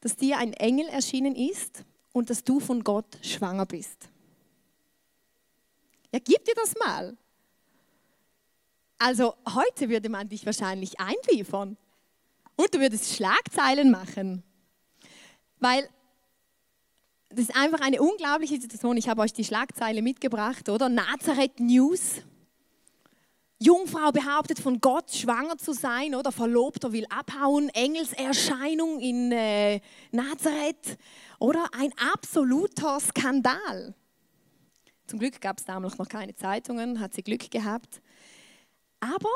dass 0.01 0.17
dir 0.17 0.39
ein 0.39 0.55
Engel 0.55 0.89
erschienen 0.89 1.37
ist 1.37 1.85
und 2.13 2.31
dass 2.31 2.43
du 2.43 2.61
von 2.61 2.83
Gott 2.83 3.19
schwanger 3.23 3.67
bist. 3.67 4.09
Ja, 6.13 6.19
gib 6.19 6.45
dir 6.45 6.55
das 6.55 6.75
mal. 6.79 7.17
Also 8.99 9.35
heute 9.55 9.89
würde 9.89 10.09
man 10.09 10.29
dich 10.29 10.47
wahrscheinlich 10.47 10.99
einliefern 10.99 11.77
und 12.57 12.75
du 12.75 12.81
würdest 12.81 13.15
Schlagzeilen 13.15 13.91
machen, 13.91 14.43
weil 15.59 15.89
das 17.35 17.49
ist 17.49 17.57
einfach 17.57 17.81
eine 17.81 18.01
unglaubliche 18.01 18.61
Situation. 18.61 18.97
Ich 18.97 19.09
habe 19.09 19.23
euch 19.23 19.33
die 19.33 19.45
Schlagzeile 19.45 20.03
mitgebracht, 20.03 20.69
oder? 20.69 20.89
Nazareth 20.89 21.61
News. 21.61 22.23
Jungfrau 23.59 24.11
behauptet 24.11 24.59
von 24.59 24.81
Gott 24.81 25.13
schwanger 25.13 25.57
zu 25.57 25.73
sein 25.73 26.15
oder 26.17 26.33
Verlobter 26.33 26.93
will 26.93 27.07
abhauen, 27.09 27.69
Engelserscheinung 27.69 28.99
in 28.99 29.31
äh, 29.31 29.81
Nazareth 30.11 30.99
oder 31.39 31.67
ein 31.79 31.93
absoluter 32.13 32.99
Skandal. 32.99 33.95
Zum 35.07 35.21
Glück 35.21 35.41
gab 35.41 35.59
es 35.59 35.65
damals 35.65 35.97
noch 35.97 36.09
keine 36.09 36.35
Zeitungen, 36.35 36.99
hat 36.99 37.15
sie 37.15 37.23
Glück 37.23 37.51
gehabt. 37.51 38.03
Aber 38.99 39.31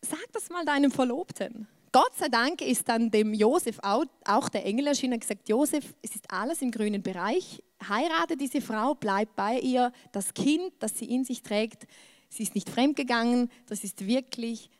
sag 0.00 0.32
das 0.32 0.48
mal 0.48 0.64
deinem 0.64 0.90
Verlobten. 0.90 1.68
Gott 1.92 2.14
sei 2.16 2.28
Dank 2.28 2.60
ist 2.60 2.88
dann 2.88 3.10
dem 3.10 3.32
Josef 3.32 3.78
auch, 3.82 4.48
der 4.48 4.66
Engel 4.66 4.88
erschienen 4.88 5.14
und 5.14 5.20
gesagt, 5.20 5.48
Josef, 5.48 5.94
es 6.02 6.14
ist 6.14 6.30
alles 6.30 6.60
im 6.60 6.70
grünen 6.70 7.02
Bereich, 7.02 7.62
heirate 7.88 8.36
diese 8.36 8.60
Frau, 8.60 8.94
bleib 8.94 9.34
bei 9.36 9.58
ihr, 9.58 9.92
das 10.12 10.34
Kind, 10.34 10.72
das 10.80 10.98
sie 10.98 11.06
in 11.06 11.24
sich 11.24 11.42
trägt, 11.42 11.86
sie 12.28 12.42
ist 12.42 12.54
nicht 12.54 12.68
fremdgegangen, 12.68 13.50
das 13.66 13.84
ist 13.84 14.06
wirklich 14.06 14.70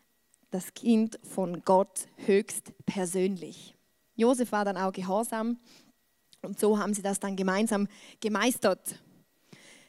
das 0.51 0.75
Kind 0.75 1.19
von 1.23 1.63
Gott 1.65 2.07
höchst 2.27 2.73
persönlich. 2.85 3.75
Josef 4.17 4.53
war 4.53 4.65
dann 4.65 4.77
auch 4.77 4.93
gehorsam 4.93 5.59
und 6.43 6.59
so 6.59 6.79
haben 6.79 6.93
sie 6.93 7.03
das 7.03 7.21
dann 7.21 7.37
gemeinsam 7.37 7.89
gemeistert. 8.21 8.97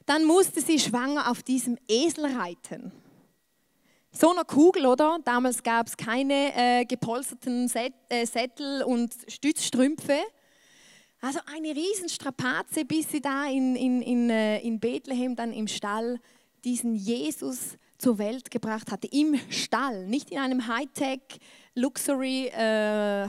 Dann 0.06 0.26
musste 0.26 0.62
sie 0.62 0.80
schwanger 0.80 1.30
auf 1.30 1.44
diesem 1.44 1.78
Esel 1.88 2.26
reiten. 2.38 2.92
So 4.12 4.32
eine 4.32 4.44
Kugel, 4.44 4.88
oder? 4.88 5.20
Damals 5.24 5.62
gab 5.62 5.88
es 5.88 5.96
keine 5.96 6.52
äh, 6.56 6.86
gepolsterten 6.86 7.68
Set, 7.68 7.94
äh, 8.10 8.26
Sättel 8.26 8.82
und 8.82 9.14
Stützstrümpfe. 9.28 10.18
Also 11.22 11.40
eine 11.54 11.76
Riesenstrapaze, 11.76 12.86
bis 12.86 13.12
sie 13.12 13.22
da 13.22 13.46
in, 13.46 13.76
in, 13.76 14.02
in, 14.02 14.30
äh, 14.30 14.60
in 14.62 14.80
Bethlehem 14.80 15.36
dann 15.36 15.54
im 15.54 15.68
Stall 15.68 16.20
diesen 16.64 16.96
Jesus 16.96 17.78
zur 18.00 18.18
Welt 18.18 18.50
gebracht 18.50 18.92
hatte. 18.92 19.08
Im 19.12 19.40
Stall, 19.50 20.08
nicht 20.08 20.32
in 20.32 20.40
einem 20.40 20.68
Hightech 20.68 21.40
Luxury 21.76 22.48
äh, 22.48 23.28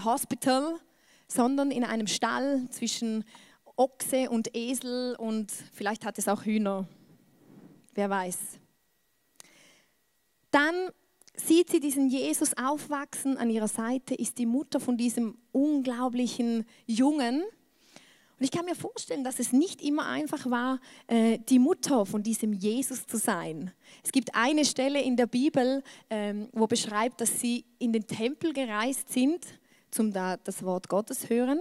sondern 1.28 1.70
in 1.70 1.84
einem 1.84 2.06
Stall 2.06 2.68
zwischen 2.70 3.24
Ochse 3.76 4.30
und 4.30 4.56
Esel 4.56 5.14
und 5.16 5.52
vielleicht 5.72 6.06
hat 6.06 6.18
es 6.18 6.26
auch 6.26 6.44
Hühner. 6.44 6.88
Wer 7.94 8.08
weiß. 8.08 8.59
Dann 10.50 10.90
sieht 11.34 11.70
sie 11.70 11.80
diesen 11.80 12.08
Jesus 12.08 12.56
aufwachsen 12.56 13.36
an 13.36 13.50
ihrer 13.50 13.68
Seite, 13.68 14.14
ist 14.14 14.38
die 14.38 14.46
Mutter 14.46 14.80
von 14.80 14.96
diesem 14.96 15.36
unglaublichen 15.52 16.66
Jungen. 16.86 17.42
Und 17.42 18.44
ich 18.44 18.50
kann 18.50 18.64
mir 18.64 18.74
vorstellen, 18.74 19.22
dass 19.22 19.38
es 19.38 19.52
nicht 19.52 19.82
immer 19.82 20.06
einfach 20.06 20.48
war, 20.50 20.80
äh, 21.08 21.38
die 21.50 21.58
Mutter 21.58 22.06
von 22.06 22.22
diesem 22.22 22.54
Jesus 22.54 23.06
zu 23.06 23.18
sein. 23.18 23.70
Es 24.02 24.12
gibt 24.12 24.34
eine 24.34 24.64
Stelle 24.64 25.02
in 25.02 25.16
der 25.16 25.26
Bibel, 25.26 25.82
ähm, 26.08 26.48
wo 26.52 26.66
beschreibt, 26.66 27.20
dass 27.20 27.38
sie 27.40 27.66
in 27.78 27.92
den 27.92 28.06
Tempel 28.06 28.54
gereist 28.54 29.12
sind, 29.12 29.44
zum 29.90 30.12
da 30.12 30.38
das 30.38 30.62
Wort 30.62 30.88
Gottes 30.88 31.28
hören. 31.28 31.60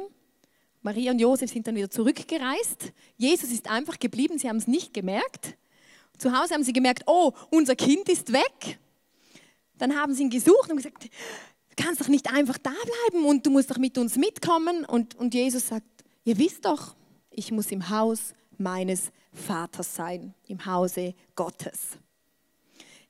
Maria 0.82 1.12
und 1.12 1.20
Josef 1.20 1.52
sind 1.52 1.68
dann 1.68 1.76
wieder 1.76 1.90
zurückgereist. 1.90 2.94
Jesus 3.18 3.52
ist 3.52 3.70
einfach 3.70 4.00
geblieben, 4.00 4.40
sie 4.40 4.48
haben 4.48 4.58
es 4.58 4.68
nicht 4.68 4.94
gemerkt. 4.94 5.58
Zu 6.20 6.38
Hause 6.38 6.54
haben 6.54 6.64
sie 6.64 6.74
gemerkt, 6.74 7.04
oh, 7.08 7.32
unser 7.50 7.76
Kind 7.76 8.08
ist 8.10 8.32
weg. 8.32 8.78
Dann 9.78 9.96
haben 9.96 10.14
sie 10.14 10.24
ihn 10.24 10.30
gesucht 10.30 10.70
und 10.70 10.78
gesagt, 10.78 11.06
du 11.06 11.84
kannst 11.84 12.02
doch 12.02 12.10
nicht 12.10 12.32
einfach 12.32 12.58
da 12.58 12.72
bleiben 12.72 13.26
und 13.26 13.46
du 13.46 13.50
musst 13.50 13.72
doch 13.72 13.78
mit 13.78 13.98
uns 13.98 14.18
mitkommen. 14.18 14.86
Und, 14.86 15.16
und 15.16 15.34
Jesus 15.34 15.70
sagt, 15.70 15.88
ihr 16.26 16.38
wisst 16.38 16.66
doch, 16.66 16.96
ich 17.32 17.52
muss 17.52 17.72
im 17.72 17.90
Haus 17.90 18.34
meines 18.58 19.12
Vaters 19.32 19.96
sein, 19.96 20.34
im 20.48 20.66
Hause 20.66 21.16
Gottes. 21.36 21.98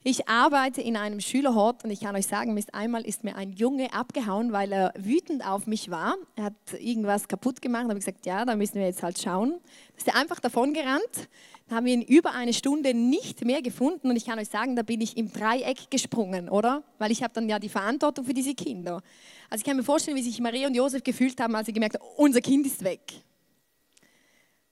Ich 0.01 0.29
arbeite 0.29 0.81
in 0.81 0.95
einem 0.95 1.19
Schülerhort 1.19 1.83
und 1.83 1.91
ich 1.91 1.99
kann 1.99 2.15
euch 2.15 2.27
sagen, 2.27 2.57
einmal 2.71 3.05
ist 3.05 3.25
mir 3.25 3.35
ein 3.35 3.51
Junge 3.51 3.91
abgehauen, 3.91 4.53
weil 4.53 4.71
er 4.71 4.93
wütend 4.97 5.45
auf 5.45 5.67
mich 5.67 5.91
war. 5.91 6.15
Er 6.37 6.45
hat 6.45 6.53
irgendwas 6.79 7.27
kaputt 7.27 7.61
gemacht. 7.61 7.83
Da 7.83 7.89
habe 7.89 7.99
ich 7.99 8.05
gesagt, 8.05 8.25
ja, 8.25 8.45
da 8.45 8.55
müssen 8.55 8.75
wir 8.75 8.83
jetzt 8.83 9.03
halt 9.03 9.19
schauen. 9.19 9.59
Ist 9.97 10.07
er 10.07 10.15
einfach 10.15 10.39
davon 10.39 10.73
gerannt. 10.73 11.27
Haben 11.69 11.85
wir 11.85 11.93
ihn 11.93 12.01
über 12.01 12.33
eine 12.33 12.53
Stunde 12.53 12.93
nicht 12.93 13.45
mehr 13.45 13.61
gefunden 13.61 14.09
und 14.09 14.15
ich 14.15 14.25
kann 14.25 14.39
euch 14.39 14.49
sagen, 14.49 14.75
da 14.75 14.81
bin 14.81 15.01
ich 15.01 15.17
im 15.17 15.31
Dreieck 15.31 15.91
gesprungen, 15.91 16.49
oder? 16.49 16.83
Weil 16.97 17.11
ich 17.11 17.21
habe 17.21 17.33
dann 17.33 17.47
ja 17.47 17.59
die 17.59 17.69
Verantwortung 17.69 18.25
für 18.25 18.33
diese 18.33 18.55
Kinder. 18.55 19.01
Also 19.49 19.61
ich 19.61 19.65
kann 19.65 19.77
mir 19.77 19.83
vorstellen, 19.83 20.17
wie 20.17 20.23
sich 20.23 20.39
Maria 20.39 20.67
und 20.67 20.75
Josef 20.75 21.03
gefühlt 21.03 21.39
haben, 21.39 21.55
als 21.55 21.67
sie 21.67 21.73
gemerkt 21.73 21.95
haben, 21.95 22.05
unser 22.17 22.41
Kind 22.41 22.65
ist 22.65 22.83
weg. 22.83 23.01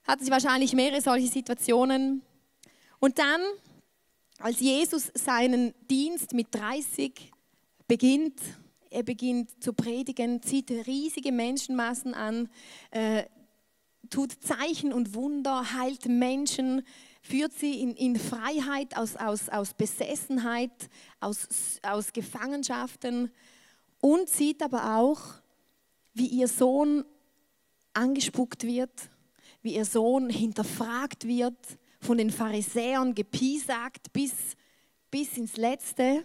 Hatten 0.04 0.24
sie 0.24 0.30
wahrscheinlich 0.30 0.72
mehrere 0.72 1.00
solche 1.00 1.28
Situationen. 1.28 2.22
Und 2.98 3.18
dann 3.18 3.40
als 4.40 4.60
Jesus 4.60 5.10
seinen 5.14 5.74
Dienst 5.90 6.32
mit 6.32 6.48
30 6.52 7.32
beginnt, 7.86 8.40
er 8.90 9.02
beginnt 9.02 9.62
zu 9.62 9.72
predigen, 9.72 10.42
zieht 10.42 10.70
riesige 10.70 11.32
Menschenmassen 11.32 12.14
an, 12.14 12.48
äh, 12.90 13.24
tut 14.10 14.32
Zeichen 14.42 14.92
und 14.92 15.14
Wunder, 15.14 15.72
heilt 15.74 16.06
Menschen, 16.06 16.82
führt 17.22 17.52
sie 17.52 17.80
in, 17.80 17.94
in 17.94 18.16
Freiheit 18.16 18.96
aus, 18.96 19.16
aus, 19.16 19.48
aus 19.48 19.74
Besessenheit, 19.74 20.70
aus, 21.20 21.48
aus 21.82 22.12
Gefangenschaften 22.12 23.30
und 24.00 24.28
sieht 24.28 24.62
aber 24.62 24.96
auch, 24.96 25.20
wie 26.14 26.26
ihr 26.26 26.48
Sohn 26.48 27.04
angespuckt 27.92 28.64
wird, 28.64 29.10
wie 29.62 29.74
ihr 29.74 29.84
Sohn 29.84 30.30
hinterfragt 30.30 31.26
wird, 31.26 31.56
von 32.00 32.18
den 32.18 32.30
Pharisäern 32.30 33.14
gepiesackt 33.14 34.12
bis, 34.12 34.32
bis 35.10 35.36
ins 35.36 35.56
Letzte 35.56 36.24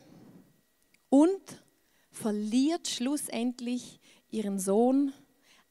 und 1.09 1.63
verliert 2.11 2.87
schlussendlich 2.87 3.99
ihren 4.29 4.59
Sohn 4.59 5.13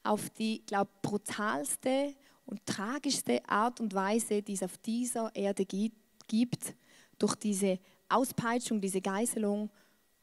auf 0.03 0.31
die, 0.31 0.63
glaube 0.67 0.91
brutalste 1.03 2.15
und 2.47 2.65
tragischste 2.67 3.47
Art 3.49 3.81
und 3.81 3.95
Weise, 3.95 4.43
die 4.43 4.55
es 4.55 4.63
auf 4.63 4.77
dieser 4.79 5.35
Erde 5.35 5.65
gibt, 5.65 6.75
durch 7.19 7.35
diese 7.37 7.79
Auspeitschung, 8.09 8.81
diese 8.81 9.01
Geißelung 9.01 9.71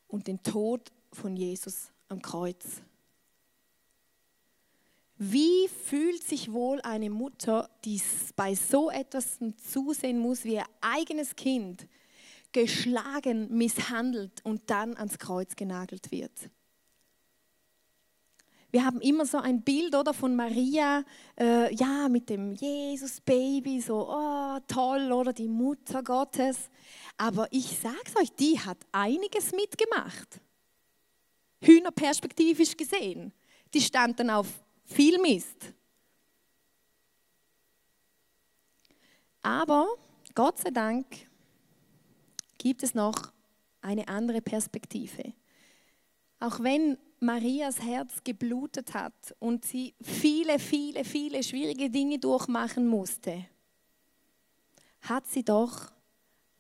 und 0.08 0.28
den 0.28 0.42
Tod 0.44 0.92
von 1.12 1.36
Jesus 1.36 1.92
am 2.08 2.22
Kreuz. 2.22 2.82
Wie 5.18 5.68
fühlt 5.68 6.24
sich 6.24 6.52
wohl 6.52 6.80
eine 6.82 7.10
Mutter, 7.10 7.70
die 7.84 8.02
bei 8.36 8.56
so 8.56 8.90
etwas 8.90 9.38
zusehen 9.58 10.18
muss, 10.18 10.46
wie 10.46 10.54
ihr 10.54 10.66
eigenes 10.80 11.36
Kind 11.36 11.88
geschlagen, 12.54 13.50
misshandelt 13.50 14.44
und 14.46 14.70
dann 14.70 14.96
ans 14.96 15.20
Kreuz 15.20 15.56
genagelt 15.56 16.10
wird? 16.12 16.50
Wir 18.72 18.86
haben 18.86 19.02
immer 19.02 19.26
so 19.26 19.40
ein 19.40 19.62
Bild 19.64 19.96
oder 19.96 20.14
von 20.14 20.36
Maria, 20.36 21.04
äh, 21.40 21.74
ja, 21.74 22.08
mit 22.08 22.30
dem 22.30 22.54
Jesus-Baby, 22.54 23.82
so 23.82 24.08
oh, 24.08 24.60
toll, 24.68 25.12
oder 25.12 25.34
die 25.34 25.48
Mutter 25.48 26.04
Gottes. 26.04 26.70
Aber 27.18 27.48
ich 27.52 27.80
sag's 27.80 28.16
euch, 28.16 28.32
die 28.34 28.60
hat 28.60 28.78
einiges 28.92 29.52
mitgemacht. 29.54 30.40
Hühnerperspektivisch 31.62 32.78
gesehen. 32.78 33.34
Die 33.74 33.82
stand 33.82 34.20
dann 34.20 34.30
auf 34.30 34.48
viel 34.86 35.20
Mist. 35.20 35.74
Aber 39.42 39.88
Gott 40.36 40.60
sei 40.60 40.70
Dank 40.70 41.06
gibt 42.58 42.84
es 42.84 42.94
noch 42.94 43.32
eine 43.82 44.08
andere 44.08 44.42
Perspektive. 44.42 45.34
Auch 46.40 46.60
wenn 46.60 46.98
Marias 47.20 47.82
Herz 47.82 48.24
geblutet 48.24 48.94
hat 48.94 49.36
und 49.40 49.66
sie 49.66 49.94
viele, 50.02 50.60
viele, 50.60 51.04
viele 51.04 51.44
schwierige 51.44 51.90
Dinge 51.90 52.20
durchmachen 52.20 52.88
musste, 52.88 53.46
hat 55.02 55.28
sie 55.28 55.44
doch 55.44 55.92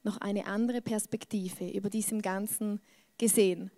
noch 0.04 0.18
eine 0.18 0.48
andere 0.48 0.82
Perspektive 0.82 1.70
über 1.70 1.90
diesem 1.90 2.22
Ganzen 2.22 2.82
gesehen. 3.18 3.72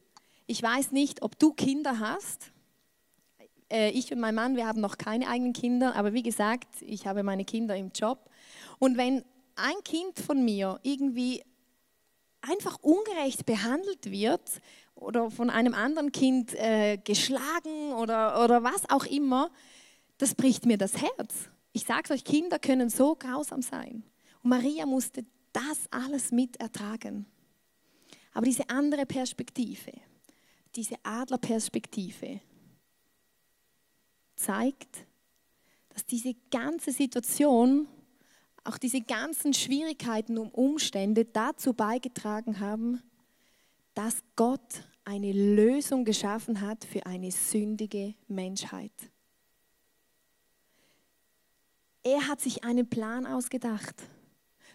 Ich 0.47 0.61
weiß 0.61 0.91
nicht, 0.91 1.21
ob 1.21 1.37
du 1.37 1.53
Kinder 1.53 1.99
hast 1.99 2.51
äh, 3.71 3.89
ich 3.91 4.11
und 4.11 4.19
mein 4.19 4.35
Mann, 4.35 4.55
wir 4.55 4.67
haben 4.67 4.81
noch 4.81 4.97
keine 4.97 5.27
eigenen 5.27 5.53
Kinder, 5.53 5.95
aber 5.95 6.13
wie 6.13 6.23
gesagt, 6.23 6.81
ich 6.81 7.07
habe 7.07 7.23
meine 7.23 7.45
Kinder 7.45 7.75
im 7.75 7.91
Job. 7.95 8.29
Und 8.79 8.97
wenn 8.97 9.23
ein 9.55 9.83
Kind 9.83 10.19
von 10.19 10.43
mir 10.43 10.79
irgendwie 10.83 11.43
einfach 12.41 12.77
ungerecht 12.81 13.45
behandelt 13.45 14.11
wird 14.11 14.61
oder 15.01 15.31
von 15.31 15.49
einem 15.49 15.73
anderen 15.73 16.11
Kind 16.11 16.53
äh, 16.53 16.97
geschlagen 16.97 17.93
oder, 17.93 18.43
oder 18.43 18.63
was 18.63 18.89
auch 18.89 19.05
immer, 19.05 19.51
das 20.17 20.35
bricht 20.35 20.65
mir 20.65 20.77
das 20.77 21.01
Herz. 21.01 21.49
Ich 21.73 21.85
sage 21.85 22.13
euch, 22.13 22.23
Kinder 22.23 22.59
können 22.59 22.89
so 22.89 23.15
grausam 23.15 23.61
sein. 23.61 24.03
Und 24.43 24.49
Maria 24.49 24.85
musste 24.85 25.25
das 25.53 25.87
alles 25.89 26.31
mit 26.31 26.57
ertragen. 26.57 27.25
Aber 28.33 28.45
diese 28.45 28.69
andere 28.69 29.05
Perspektive, 29.05 29.91
diese 30.75 30.95
Adlerperspektive, 31.03 32.39
zeigt, 34.35 35.05
dass 35.89 36.05
diese 36.05 36.35
ganze 36.51 36.91
Situation, 36.91 37.87
auch 38.63 38.77
diese 38.77 39.01
ganzen 39.01 39.53
Schwierigkeiten 39.53 40.37
und 40.37 40.53
Umstände 40.53 41.25
dazu 41.25 41.73
beigetragen 41.73 42.59
haben, 42.59 43.01
dass 43.93 44.23
Gott 44.35 44.83
eine 45.03 45.31
Lösung 45.31 46.05
geschaffen 46.05 46.61
hat 46.61 46.85
für 46.85 47.05
eine 47.05 47.31
sündige 47.31 48.13
Menschheit. 48.27 48.91
Er 52.03 52.27
hat 52.27 52.41
sich 52.41 52.63
einen 52.63 52.89
Plan 52.89 53.25
ausgedacht. 53.25 53.95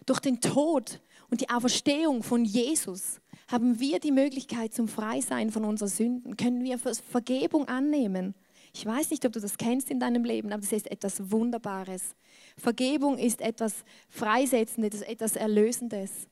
Durch 0.05 0.19
den 0.19 0.39
Tod 0.39 1.01
und 1.29 1.41
die 1.41 1.49
Auferstehung 1.49 2.23
von 2.23 2.45
Jesus 2.45 3.19
haben 3.49 3.79
wir 3.79 3.99
die 3.99 4.11
Möglichkeit 4.11 4.73
zum 4.73 4.87
Freisein 4.87 5.51
von 5.51 5.65
unseren 5.65 5.89
Sünden? 5.89 6.37
Können 6.37 6.63
wir 6.63 6.77
Vergebung 6.79 7.67
annehmen? 7.67 8.33
Ich 8.73 8.85
weiß 8.85 9.09
nicht, 9.09 9.25
ob 9.25 9.33
du 9.33 9.39
das 9.39 9.57
kennst 9.57 9.89
in 9.89 9.99
deinem 9.99 10.23
Leben, 10.23 10.51
aber 10.51 10.61
das 10.61 10.71
ist 10.71 10.89
etwas 10.91 11.31
Wunderbares. 11.31 12.15
Vergebung 12.57 13.17
ist 13.17 13.41
etwas 13.41 13.83
Freisetzendes, 14.09 15.01
etwas 15.01 15.35
Erlösendes. 15.35 16.27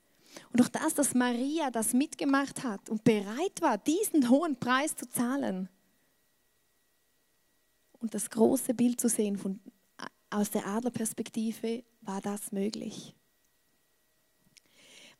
Und 0.51 0.59
durch 0.59 0.69
das, 0.69 0.93
dass 0.93 1.13
Maria 1.13 1.71
das 1.71 1.93
mitgemacht 1.93 2.63
hat 2.63 2.89
und 2.89 3.03
bereit 3.03 3.61
war, 3.61 3.77
diesen 3.77 4.29
hohen 4.29 4.57
Preis 4.57 4.95
zu 4.95 5.09
zahlen 5.09 5.69
und 7.99 8.13
das 8.13 8.29
große 8.29 8.73
Bild 8.73 8.99
zu 9.01 9.09
sehen 9.09 9.37
von, 9.37 9.59
aus 10.29 10.51
der 10.51 10.65
Adlerperspektive, 10.67 11.83
war 12.01 12.21
das 12.21 12.51
möglich. 12.51 13.15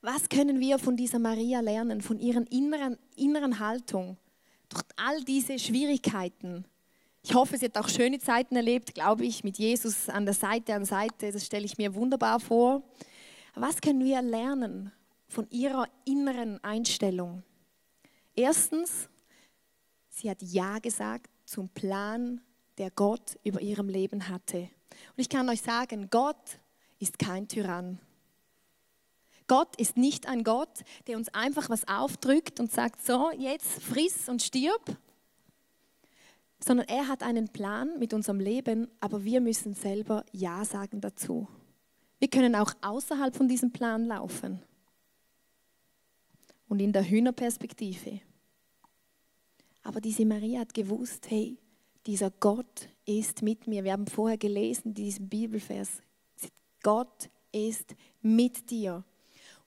Was 0.02 0.30
können 0.30 0.60
wir 0.60 0.78
von 0.78 0.96
dieser 0.96 1.18
Maria 1.18 1.62
lernen, 1.62 2.02
von 2.02 2.20
ihrer 2.20 2.44
inneren, 2.52 2.98
inneren 3.16 3.60
Haltung, 3.60 4.18
durch 4.70 4.84
all 4.98 5.24
diese 5.24 5.58
Schwierigkeiten? 5.58 6.66
Ich 7.24 7.34
hoffe, 7.34 7.58
sie 7.58 7.66
hat 7.66 7.78
auch 7.78 7.90
schöne 7.90 8.20
Zeiten 8.20 8.56
erlebt, 8.56 8.94
glaube 8.94 9.26
ich, 9.26 9.44
mit 9.44 9.58
Jesus 9.58 10.08
an 10.10 10.26
der 10.26 10.36
Seite 10.36 10.76
an 10.76 10.86
Seite. 10.86 11.32
Das 11.32 11.44
stelle 11.44 11.66
ich 11.66 11.80
mir 11.80 11.96
wunderbar 11.96 12.40
vor. 12.40 12.84
Was 13.56 13.82
können 13.82 14.04
wir 14.04 14.22
lernen 14.22 14.92
von 15.28 15.50
ihrer 15.50 15.88
inneren 16.06 16.64
Einstellung? 16.64 17.44
Erstens, 18.36 19.10
sie 20.10 20.30
hat 20.30 20.42
Ja 20.42 20.80
gesagt 20.80 21.30
zum 21.46 21.70
Plan, 21.70 22.42
der 22.78 22.92
Gott 22.92 23.38
über 23.44 23.62
ihrem 23.62 23.88
Leben 23.88 24.28
hatte. 24.28 24.58
Und 24.60 25.18
ich 25.18 25.30
kann 25.30 25.48
euch 25.50 25.62
sagen, 25.62 26.10
Gott 26.10 26.60
ist 27.00 27.20
kein 27.20 27.48
Tyrann. 27.48 28.00
Gott 29.48 29.76
ist 29.80 29.96
nicht 29.96 30.28
ein 30.28 30.44
Gott, 30.44 30.84
der 31.08 31.18
uns 31.18 31.30
einfach 31.34 31.70
was 31.70 31.88
aufdrückt 31.88 32.60
und 32.60 32.72
sagt, 32.72 33.06
so, 33.06 33.32
jetzt 33.38 33.82
friss 33.84 34.28
und 34.28 34.42
stirb, 34.42 34.98
sondern 36.60 36.88
er 36.88 37.08
hat 37.08 37.22
einen 37.22 37.50
Plan 37.50 38.00
mit 38.00 38.14
unserem 38.14 38.40
Leben, 38.40 38.90
aber 39.00 39.24
wir 39.24 39.42
müssen 39.42 39.76
selber 39.76 40.26
Ja 40.32 40.66
sagen 40.66 41.00
dazu. 41.00 41.48
Wir 42.18 42.28
können 42.28 42.56
auch 42.56 42.74
außerhalb 42.82 43.36
von 43.36 43.48
diesem 43.48 43.72
Plan 43.72 44.08
laufen 44.08 44.64
und 46.68 46.80
in 46.80 46.92
der 46.92 47.08
Hühnerperspektive. 47.08 48.22
Aber 49.84 50.02
diese 50.02 50.26
Maria 50.26 50.62
hat 50.62 50.74
gewusst, 50.74 51.30
hey, 51.30 51.58
dieser 52.06 52.32
Gott 52.32 52.90
ist 53.06 53.42
mit 53.42 53.68
mir. 53.68 53.84
Wir 53.84 53.94
haben 53.94 54.08
vorher 54.08 54.38
gelesen, 54.38 54.94
diesen 54.94 55.30
Bibelvers. 55.30 56.02
Gott 56.82 57.30
ist 57.52 57.96
mit 58.22 58.70
dir. 58.70 59.04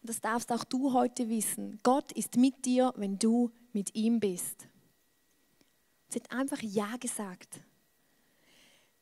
Und 0.01 0.11
das 0.11 0.21
darfst 0.21 0.53
auch 0.53 0.65
du 0.65 0.93
heute 0.93 1.29
wissen. 1.29 1.79
Gott 1.83 2.13
ist 2.13 2.37
mit 2.37 2.65
dir, 2.65 2.93
wenn 2.97 3.19
du 3.19 3.51
mit 3.73 3.95
ihm 3.95 4.21
bist. 4.21 4.69
Sie 6.09 6.21
hat 6.21 6.31
einfach 6.31 6.63
Ja 6.63 6.97
gesagt. 6.97 7.61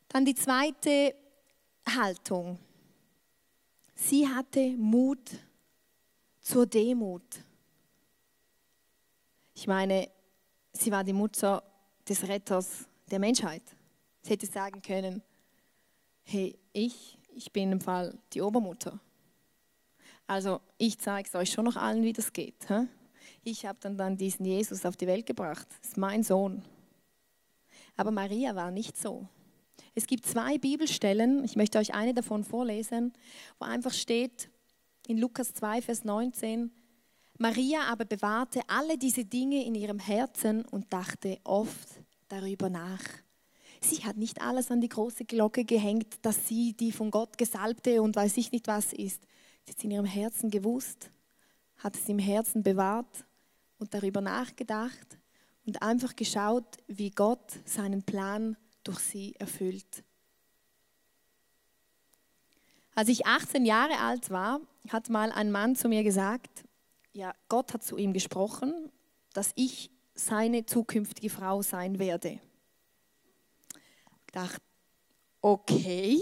Dann 0.08 0.24
die 0.24 0.34
zweite 0.34 1.14
Haltung. 1.86 2.58
Sie 3.94 4.26
hatte 4.26 4.76
Mut 4.76 5.30
zur 6.40 6.66
Demut. 6.66 7.45
Ich 9.58 9.66
meine, 9.66 10.10
sie 10.74 10.92
war 10.92 11.02
die 11.02 11.14
Mutter 11.14 11.62
des 12.06 12.28
Retters 12.28 12.84
der 13.10 13.18
Menschheit. 13.18 13.62
Sie 14.20 14.30
hätte 14.30 14.44
sagen 14.44 14.82
können, 14.82 15.22
hey, 16.24 16.58
ich, 16.74 17.16
ich 17.34 17.50
bin 17.52 17.72
im 17.72 17.80
Fall 17.80 18.18
die 18.34 18.42
Obermutter. 18.42 19.00
Also 20.26 20.60
ich 20.76 20.98
zeige 20.98 21.26
es 21.26 21.34
euch 21.34 21.50
schon 21.50 21.64
noch 21.64 21.76
allen, 21.76 22.02
wie 22.02 22.12
das 22.12 22.34
geht. 22.34 22.68
Hä? 22.68 22.86
Ich 23.44 23.64
habe 23.64 23.78
dann, 23.80 23.96
dann 23.96 24.18
diesen 24.18 24.44
Jesus 24.44 24.84
auf 24.84 24.98
die 24.98 25.06
Welt 25.06 25.24
gebracht. 25.24 25.66
Das 25.80 25.88
ist 25.88 25.96
mein 25.96 26.22
Sohn. 26.22 26.62
Aber 27.96 28.10
Maria 28.10 28.54
war 28.56 28.70
nicht 28.70 28.98
so. 28.98 29.26
Es 29.94 30.06
gibt 30.06 30.26
zwei 30.26 30.58
Bibelstellen, 30.58 31.42
ich 31.44 31.56
möchte 31.56 31.78
euch 31.78 31.94
eine 31.94 32.12
davon 32.12 32.44
vorlesen, 32.44 33.14
wo 33.58 33.64
einfach 33.64 33.94
steht 33.94 34.50
in 35.06 35.16
Lukas 35.16 35.54
2, 35.54 35.80
Vers 35.80 36.04
19, 36.04 36.70
Maria 37.38 37.82
aber 37.84 38.04
bewahrte 38.04 38.60
alle 38.66 38.96
diese 38.96 39.24
Dinge 39.24 39.64
in 39.64 39.74
ihrem 39.74 39.98
Herzen 39.98 40.64
und 40.64 40.92
dachte 40.92 41.38
oft 41.44 41.88
darüber 42.28 42.70
nach. 42.70 43.02
Sie 43.80 44.04
hat 44.04 44.16
nicht 44.16 44.40
alles 44.40 44.70
an 44.70 44.80
die 44.80 44.88
große 44.88 45.24
Glocke 45.24 45.64
gehängt, 45.64 46.14
dass 46.22 46.48
sie 46.48 46.72
die 46.72 46.92
von 46.92 47.10
Gott 47.10 47.36
gesalbte 47.36 48.00
und 48.00 48.16
weiß 48.16 48.36
ich 48.38 48.52
nicht 48.52 48.66
was 48.66 48.92
ist. 48.92 49.22
Sie 49.64 49.70
hat 49.70 49.78
es 49.78 49.84
in 49.84 49.90
ihrem 49.90 50.06
Herzen 50.06 50.50
gewusst, 50.50 51.10
hat 51.78 51.94
es 51.94 52.08
im 52.08 52.18
Herzen 52.18 52.62
bewahrt 52.62 53.24
und 53.78 53.92
darüber 53.92 54.20
nachgedacht 54.20 55.18
und 55.66 55.82
einfach 55.82 56.16
geschaut, 56.16 56.78
wie 56.86 57.10
Gott 57.10 57.52
seinen 57.64 58.02
Plan 58.02 58.56
durch 58.82 59.00
sie 59.00 59.34
erfüllt. 59.38 60.04
Als 62.94 63.10
ich 63.10 63.26
18 63.26 63.66
Jahre 63.66 63.98
alt 63.98 64.30
war, 64.30 64.60
hat 64.88 65.10
mal 65.10 65.30
ein 65.30 65.52
Mann 65.52 65.76
zu 65.76 65.88
mir 65.88 66.02
gesagt, 66.02 66.65
ja, 67.16 67.34
Gott 67.48 67.72
hat 67.72 67.82
zu 67.82 67.96
ihm 67.96 68.12
gesprochen, 68.12 68.92
dass 69.32 69.52
ich 69.54 69.90
seine 70.14 70.66
zukünftige 70.66 71.30
Frau 71.30 71.62
sein 71.62 71.98
werde. 71.98 72.40
Ich 74.26 74.32
dachte, 74.32 74.60
okay, 75.40 76.20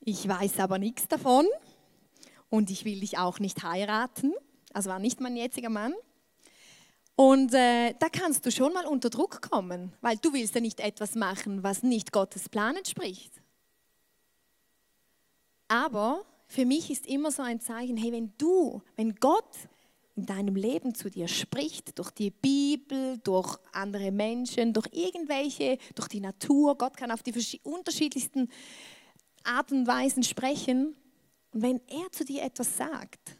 ich 0.00 0.26
weiß 0.26 0.60
aber 0.60 0.78
nichts 0.78 1.08
davon 1.08 1.46
und 2.48 2.70
ich 2.70 2.84
will 2.84 3.00
dich 3.00 3.18
auch 3.18 3.40
nicht 3.40 3.62
heiraten. 3.64 4.32
Also 4.72 4.88
war 4.88 5.00
nicht 5.00 5.20
mein 5.20 5.36
jetziger 5.36 5.68
Mann. 5.68 5.94
Und 7.16 7.52
äh, 7.52 7.94
da 7.98 8.08
kannst 8.08 8.46
du 8.46 8.52
schon 8.52 8.72
mal 8.72 8.86
unter 8.86 9.10
Druck 9.10 9.42
kommen, 9.42 9.92
weil 10.00 10.16
du 10.16 10.32
willst 10.32 10.54
ja 10.54 10.60
nicht 10.60 10.80
etwas 10.80 11.16
machen, 11.16 11.64
was 11.64 11.82
nicht 11.82 12.12
Gottes 12.12 12.48
Plan 12.48 12.76
entspricht. 12.76 13.32
Aber 15.66 16.24
für 16.50 16.66
mich 16.66 16.90
ist 16.90 17.06
immer 17.06 17.30
so 17.30 17.42
ein 17.42 17.60
Zeichen, 17.60 17.96
hey, 17.96 18.12
wenn 18.12 18.32
du, 18.38 18.82
wenn 18.96 19.14
Gott 19.16 19.56
in 20.16 20.26
deinem 20.26 20.56
Leben 20.56 20.94
zu 20.94 21.08
dir 21.08 21.28
spricht, 21.28 21.98
durch 21.98 22.10
die 22.10 22.30
Bibel, 22.30 23.18
durch 23.18 23.56
andere 23.72 24.10
Menschen, 24.10 24.72
durch 24.72 24.88
irgendwelche, 24.92 25.78
durch 25.94 26.08
die 26.08 26.20
Natur, 26.20 26.76
Gott 26.76 26.96
kann 26.96 27.10
auf 27.10 27.22
die 27.22 27.32
unterschiedlichsten 27.62 28.48
Arten 29.44 29.80
und 29.80 29.86
Weisen 29.86 30.22
sprechen. 30.22 30.94
Und 31.52 31.62
wenn 31.62 31.80
er 31.88 32.10
zu 32.12 32.24
dir 32.24 32.42
etwas 32.42 32.76
sagt, 32.76 33.36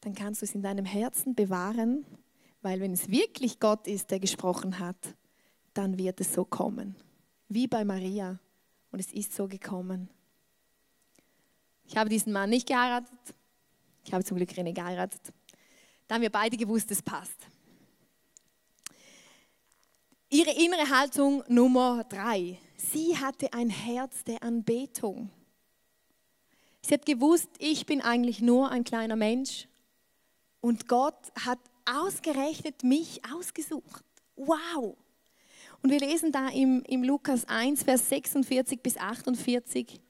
dann 0.00 0.14
kannst 0.14 0.42
du 0.42 0.46
es 0.46 0.54
in 0.54 0.62
deinem 0.62 0.84
Herzen 0.84 1.34
bewahren 1.34 2.04
weil 2.62 2.80
wenn 2.80 2.92
es 2.92 3.10
wirklich 3.10 3.60
Gott 3.60 3.86
ist, 3.86 4.10
der 4.10 4.20
gesprochen 4.20 4.78
hat, 4.78 5.16
dann 5.74 5.98
wird 5.98 6.20
es 6.20 6.32
so 6.32 6.44
kommen. 6.44 6.94
Wie 7.48 7.66
bei 7.66 7.84
Maria. 7.84 8.38
Und 8.92 9.00
es 9.00 9.12
ist 9.12 9.34
so 9.34 9.48
gekommen. 9.48 10.08
Ich 11.92 11.98
habe 11.98 12.08
diesen 12.08 12.32
Mann 12.32 12.48
nicht 12.48 12.66
geheiratet. 12.66 13.12
Ich 14.02 14.14
habe 14.14 14.24
zum 14.24 14.38
Glück 14.38 14.48
René 14.48 14.72
geheiratet. 14.72 15.20
Da 16.08 16.14
haben 16.14 16.22
wir 16.22 16.30
beide 16.30 16.56
gewusst, 16.56 16.90
es 16.90 17.02
passt. 17.02 17.36
Ihre 20.30 20.52
innere 20.52 20.88
Haltung 20.88 21.44
Nummer 21.48 22.04
drei. 22.04 22.58
Sie 22.78 23.18
hatte 23.18 23.52
ein 23.52 23.68
Herz 23.68 24.24
der 24.24 24.42
Anbetung. 24.42 25.28
Sie 26.80 26.94
hat 26.94 27.04
gewusst, 27.04 27.50
ich 27.58 27.84
bin 27.84 28.00
eigentlich 28.00 28.40
nur 28.40 28.70
ein 28.70 28.84
kleiner 28.84 29.16
Mensch 29.16 29.68
und 30.62 30.88
Gott 30.88 31.30
hat 31.44 31.58
ausgerechnet 31.84 32.84
mich 32.84 33.20
ausgesucht. 33.34 34.02
Wow! 34.36 34.96
Und 35.82 35.90
wir 35.90 36.00
lesen 36.00 36.32
da 36.32 36.48
im, 36.48 36.82
im 36.84 37.04
Lukas 37.04 37.44
1, 37.44 37.82
Vers 37.82 38.08
46 38.08 38.80
bis 38.80 38.96
48. 38.96 40.00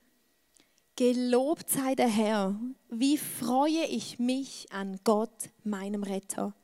Gelobt 0.97 1.71
sei 1.71 1.95
der 1.95 2.09
Herr, 2.09 2.55
wie 2.91 3.17
freue 3.17 3.87
ich 3.87 4.19
mich 4.19 4.67
an 4.71 5.01
Gott, 5.05 5.51
meinem 5.65 6.03
Retter. 6.03 6.55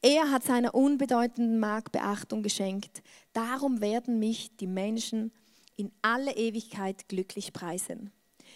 Er 0.00 0.30
hat 0.30 0.44
seiner 0.44 0.76
unbedeutenden 0.76 1.58
Magd 1.58 1.90
Beachtung 1.90 2.44
geschenkt. 2.44 3.02
Darum 3.32 3.80
werden 3.80 4.20
mich 4.20 4.56
die 4.58 4.68
Menschen 4.68 5.32
in 5.76 5.90
alle 6.02 6.36
Ewigkeit 6.36 7.08
glücklich 7.08 7.52
preisen. 7.52 8.12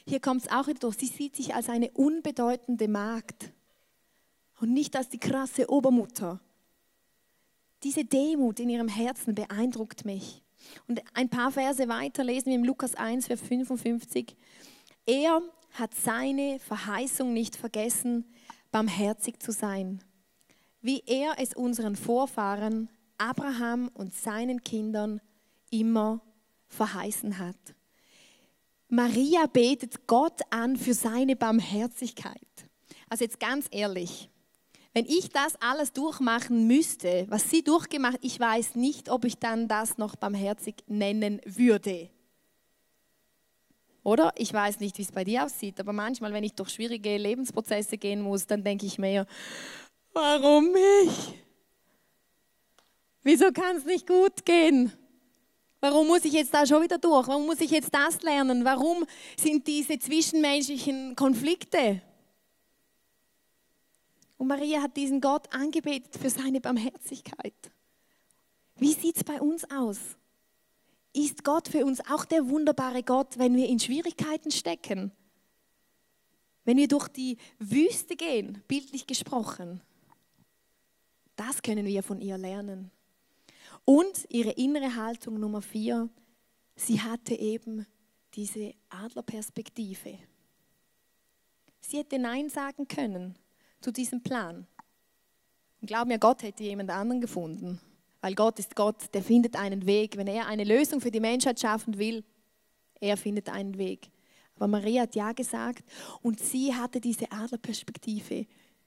Hier 0.07 0.21
kommt 0.21 0.43
es 0.43 0.53
auch 0.53 0.69
wieder 0.69 0.79
durch. 0.79 0.97
Sie 0.99 1.07
sieht 1.07 1.35
sich 1.35 1.53
als 1.53 1.69
eine 1.69 1.91
unbedeutende 1.91 2.87
Magd 2.87 3.51
und 4.61 4.73
nicht 4.73 4.95
als 4.95 5.09
die 5.09 5.19
krasse 5.19 5.69
Obermutter. 5.69 6.41
Diese 7.83 8.05
Demut 8.05 8.61
in 8.61 8.69
ihrem 8.69 8.89
Herzen 8.89 9.35
beeindruckt 9.35 10.05
mich. 10.05 10.43
Und 10.87 11.03
ein 11.15 11.29
paar 11.29 11.51
Verse 11.51 11.89
weiter 11.89 12.23
lesen 12.23 12.47
wir 12.47 12.55
im 12.55 12.65
Lukas 12.65 12.95
1, 12.95 13.27
Vers 13.27 13.41
55. 13.41 14.37
Er 15.07 15.43
hat 15.73 15.95
seine 15.95 16.59
Verheißung 16.61 17.33
nicht 17.33 17.57
vergessen, 17.57 18.25
barmherzig 18.71 19.41
zu 19.41 19.53
sein, 19.53 20.03
wie 20.81 21.03
er 21.07 21.35
es 21.39 21.55
unseren 21.55 21.97
Vorfahren 21.97 22.89
Abraham 23.19 23.91
und 23.95 24.15
seinen 24.15 24.63
Kindern 24.63 25.21
immer 25.71 26.21
verheißen 26.69 27.39
hat. 27.39 27.57
Maria 28.89 29.47
betet 29.47 30.07
Gott 30.07 30.41
an 30.51 30.77
für 30.77 30.95
seine 30.95 31.37
Barmherzigkeit. 31.37 32.41
Also 33.09 33.25
jetzt 33.25 33.41
ganz 33.41 33.67
ehrlich, 33.71 34.31
Wenn 34.95 35.07
ich 35.07 35.31
das 35.31 35.57
alles 35.61 35.93
durchmachen 35.93 36.67
müsste, 36.67 37.25
was 37.31 37.49
sie 37.49 37.65
durchgemacht, 37.65 38.19
ich 38.21 38.39
weiß 38.39 38.75
nicht, 38.75 39.09
ob 39.09 39.25
ich 39.25 39.39
dann 39.39 39.67
das 39.67 39.97
noch 39.97 40.17
barmherzig 40.17 40.75
nennen 40.87 41.41
würde. 41.47 42.11
Oder? 44.05 44.33
Ich 44.37 44.53
weiß 44.53 44.81
nicht, 44.81 44.99
wie 44.99 45.03
es 45.03 45.13
bei 45.13 45.25
dir 45.25 45.45
aussieht, 45.45 45.79
aber 45.79 45.93
manchmal, 45.93 46.33
wenn 46.33 46.45
ich 46.45 46.55
durch 46.55 46.71
schwierige 46.71 47.17
Lebensprozesse 47.17 47.99
gehen 47.99 48.21
muss, 48.23 48.47
dann 48.47 48.65
denke 48.65 48.87
ich 48.87 48.99
mir, 48.99 49.27
warum 50.13 50.73
mich? 50.73 51.35
Wieso 53.23 53.53
kann 53.53 53.77
es 53.77 53.85
nicht 53.85 54.07
gut 54.07 54.45
gehen? 54.45 54.93
Warum 55.81 56.07
muss 56.07 56.25
ich 56.25 56.33
jetzt 56.33 56.55
da 56.55 56.67
schon 56.67 56.83
wieder 56.83 56.99
durch? 56.99 57.27
Warum 57.29 57.47
muss 57.47 57.61
ich 57.61 57.71
jetzt 57.71 57.93
das 57.93 58.23
lernen? 58.23 58.65
Warum 58.65 59.05
sind 59.37 59.67
diese 59.67 59.99
zwischenmenschlichen 59.99 61.17
Konflikte? 61.17 62.03
Und 64.39 64.49
Maria 64.49 64.83
hat 64.83 64.97
diesen 64.97 65.21
Gott 65.21 65.53
angebetet 65.55 66.17
für 66.21 66.31
seine 66.31 66.61
Barmherzigkeit. 66.61 67.55
Wie 68.77 68.93
sieht 68.93 69.17
es 69.17 69.25
bei 69.25 69.41
uns 69.41 69.65
aus? 69.71 69.99
Ist 71.13 71.45
Gott 71.45 71.69
für 71.69 71.85
uns 71.85 72.01
auch 72.09 72.25
der 72.25 72.49
wunderbare 72.49 73.03
Gott, 73.03 73.39
wenn 73.39 73.55
wir 73.55 73.69
in 73.69 73.79
Schwierigkeiten 73.79 74.51
stecken? 74.51 75.13
Wenn 76.65 76.77
wir 76.77 76.89
durch 76.89 77.09
die 77.09 77.37
Wüste 77.59 78.17
gehen, 78.17 78.63
bildlich 78.67 79.07
gesprochen? 79.07 79.83
Das 81.37 81.61
können 81.63 81.85
wir 81.85 82.03
von 82.03 82.21
ihr 82.21 82.39
lernen. 82.39 82.91
Und 83.85 84.27
ihre 84.29 84.53
innere 84.53 84.95
Haltung 84.95 85.41
Nummer 85.41 85.61
vier, 85.61 86.09
sie 86.77 87.01
hatte 87.01 87.35
eben 87.35 87.87
diese 88.35 88.75
Adlerperspektive. 88.89 90.19
Sie 91.81 91.99
hätte 91.99 92.19
Nein 92.19 92.49
sagen 92.49 92.87
können 92.87 93.37
zu 93.81 93.91
diesem 93.91 94.23
Plan. 94.23 94.67
Und 95.81 95.89
glaub 95.89 96.07
mir, 96.07 96.19
Gott 96.19 96.43
hätte 96.43 96.63
jemand 96.63 96.91
anderen 96.91 97.21
gefunden. 97.21 97.81
Weil 98.23 98.35
Gott 98.35 98.59
ist 98.61 98.77
Gott, 98.77 99.13
der 99.13 99.23
findet 99.23 99.57
einen 99.57 99.85
Weg. 99.85 100.17
Wenn 100.17 100.29
er 100.29 100.47
eine 100.47 100.65
Lösung 100.65 101.01
für 101.01 101.11
die 101.11 101.21
Menschheit 101.21 101.61
schaffen 101.61 101.99
will, 101.99 102.25
er 103.01 103.17
findet 103.17 103.49
einen 103.51 103.77
Weg. 103.77 104.09
Aber 104.55 104.69
Maria 104.69 105.03
hat 105.03 105.17
Ja 105.17 105.33
gesagt 105.33 105.85
und 106.23 106.39
sie 106.39 106.73
hatte 106.73 107.01
diese 107.01 107.31
Adlerperspektive. 107.33 108.47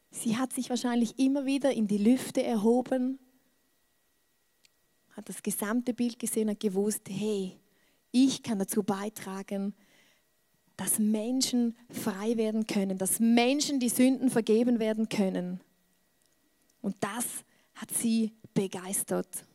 Sie 0.10 0.38
hat 0.38 0.54
sich 0.54 0.70
wahrscheinlich 0.70 1.20
immer 1.20 1.46
wieder 1.46 1.74
in 1.74 1.86
die 1.86 1.98
Lüfte 1.98 2.42
erhoben, 2.44 3.20
hat 5.12 5.28
das 5.28 5.44
gesamte 5.44 5.94
Bild 5.94 6.18
gesehen 6.18 6.48
und 6.48 6.60
gewusst, 6.60 7.02
hey, 7.10 7.60
ich 8.12 8.42
kann 8.42 8.58
dazu 8.58 8.84
beitragen, 8.84 9.74
dass 10.78 10.98
Menschen 10.98 11.76
frei 11.90 12.38
werden 12.38 12.68
können, 12.68 12.98
dass 12.98 13.20
Menschen 13.20 13.82
die 13.82 13.90
Sünden 13.90 14.30
vergeben 14.30 14.80
werden 14.80 15.10
können. 15.10 15.60
Und 16.82 16.96
das 17.02 17.26
hat 17.74 17.92
sie 17.92 18.32
begeistert. 18.56 19.46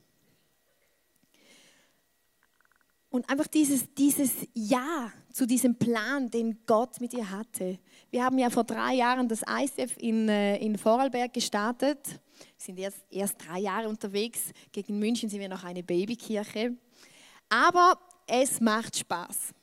Und 3.11 3.29
einfach 3.29 3.49
dieses, 3.49 3.93
dieses 3.93 4.31
Ja 4.55 5.11
zu 5.33 5.45
diesem 5.45 5.75
Plan, 5.75 6.31
den 6.31 6.61
Gott 6.65 7.01
mit 7.01 7.13
ihr 7.13 7.29
hatte. 7.29 7.81
Wir 8.11 8.25
haben 8.25 8.39
ja 8.39 8.51
vor 8.51 8.63
drei 8.63 8.95
Jahren 8.95 9.27
das 9.27 9.43
ICF 9.43 9.97
in, 9.99 10.29
äh, 10.29 10.59
in 10.59 10.79
Vorarlberg 10.79 11.33
gestartet. 11.33 12.07
Wir 12.07 12.19
sind 12.57 12.79
erst, 12.79 13.05
erst 13.11 13.35
drei 13.45 13.59
Jahre 13.59 13.89
unterwegs. 13.89 14.53
Gegen 14.71 15.01
München 15.01 15.29
sind 15.29 15.41
wir 15.41 15.49
noch 15.49 15.65
eine 15.65 15.83
Babykirche. 15.83 16.77
Aber 17.49 17.99
es 18.29 18.61
macht 18.61 18.97
Spaß. 18.97 19.55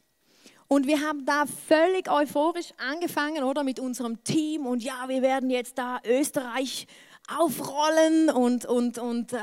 Und 0.67 0.85
wir 0.85 0.99
haben 0.99 1.25
da 1.25 1.45
völlig 1.45 2.11
euphorisch 2.11 2.73
angefangen, 2.77 3.43
oder 3.43 3.63
mit 3.63 3.79
unserem 3.79 4.21
Team. 4.25 4.65
Und 4.65 4.83
ja, 4.83 5.07
wir 5.07 5.21
werden 5.21 5.49
jetzt 5.49 5.77
da 5.77 6.01
Österreich 6.05 6.85
aufrollen 7.27 8.29
und, 8.29 8.65
und, 8.65 8.97
und 8.97 9.33
äh, 9.33 9.39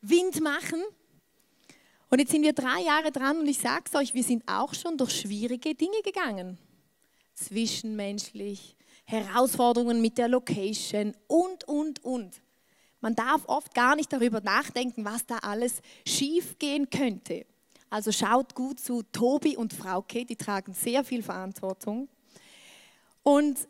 Wind 0.00 0.40
machen. 0.40 0.82
Und 2.10 2.20
jetzt 2.20 2.30
sind 2.30 2.42
wir 2.42 2.52
drei 2.52 2.80
Jahre 2.80 3.12
dran 3.12 3.38
und 3.38 3.46
ich 3.46 3.58
sage 3.58 3.84
es 3.86 3.94
euch, 3.94 4.14
wir 4.14 4.22
sind 4.22 4.42
auch 4.46 4.74
schon 4.74 4.96
durch 4.96 5.20
schwierige 5.20 5.74
Dinge 5.74 6.00
gegangen. 6.02 6.58
Zwischenmenschlich, 7.34 8.76
Herausforderungen 9.04 10.00
mit 10.00 10.18
der 10.18 10.28
Location 10.28 11.14
und, 11.26 11.64
und, 11.64 12.04
und. 12.04 12.40
Man 13.00 13.14
darf 13.14 13.42
oft 13.46 13.74
gar 13.74 13.94
nicht 13.94 14.12
darüber 14.12 14.40
nachdenken, 14.40 15.04
was 15.04 15.24
da 15.26 15.38
alles 15.38 15.80
schief 16.06 16.58
gehen 16.58 16.90
könnte. 16.90 17.46
Also 17.90 18.10
schaut 18.10 18.54
gut 18.54 18.80
zu 18.80 19.02
Tobi 19.12 19.56
und 19.56 19.72
Frauke, 19.72 20.24
die 20.24 20.36
tragen 20.36 20.74
sehr 20.74 21.04
viel 21.04 21.22
Verantwortung. 21.22 22.08
Und 23.22 23.68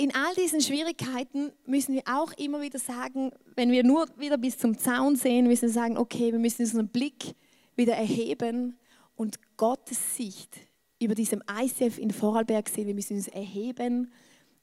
in 0.00 0.14
all 0.14 0.34
diesen 0.34 0.62
Schwierigkeiten 0.62 1.52
müssen 1.66 1.94
wir 1.94 2.02
auch 2.06 2.32
immer 2.38 2.62
wieder 2.62 2.78
sagen, 2.78 3.32
wenn 3.54 3.70
wir 3.70 3.84
nur 3.84 4.08
wieder 4.16 4.38
bis 4.38 4.56
zum 4.56 4.78
Zaun 4.78 5.14
sehen, 5.14 5.46
müssen 5.46 5.68
wir 5.68 5.68
sagen, 5.68 5.98
okay, 5.98 6.32
wir 6.32 6.38
müssen 6.38 6.62
unseren 6.62 6.88
Blick 6.88 7.34
wieder 7.76 7.92
erheben 7.92 8.78
und 9.14 9.38
Gottes 9.58 10.16
Sicht 10.16 10.56
über 10.98 11.14
diesem 11.14 11.42
ICF 11.52 11.98
in 11.98 12.12
Vorarlberg 12.12 12.70
sehen. 12.70 12.86
Wir 12.86 12.94
müssen 12.94 13.18
uns 13.18 13.28
erheben, 13.28 14.10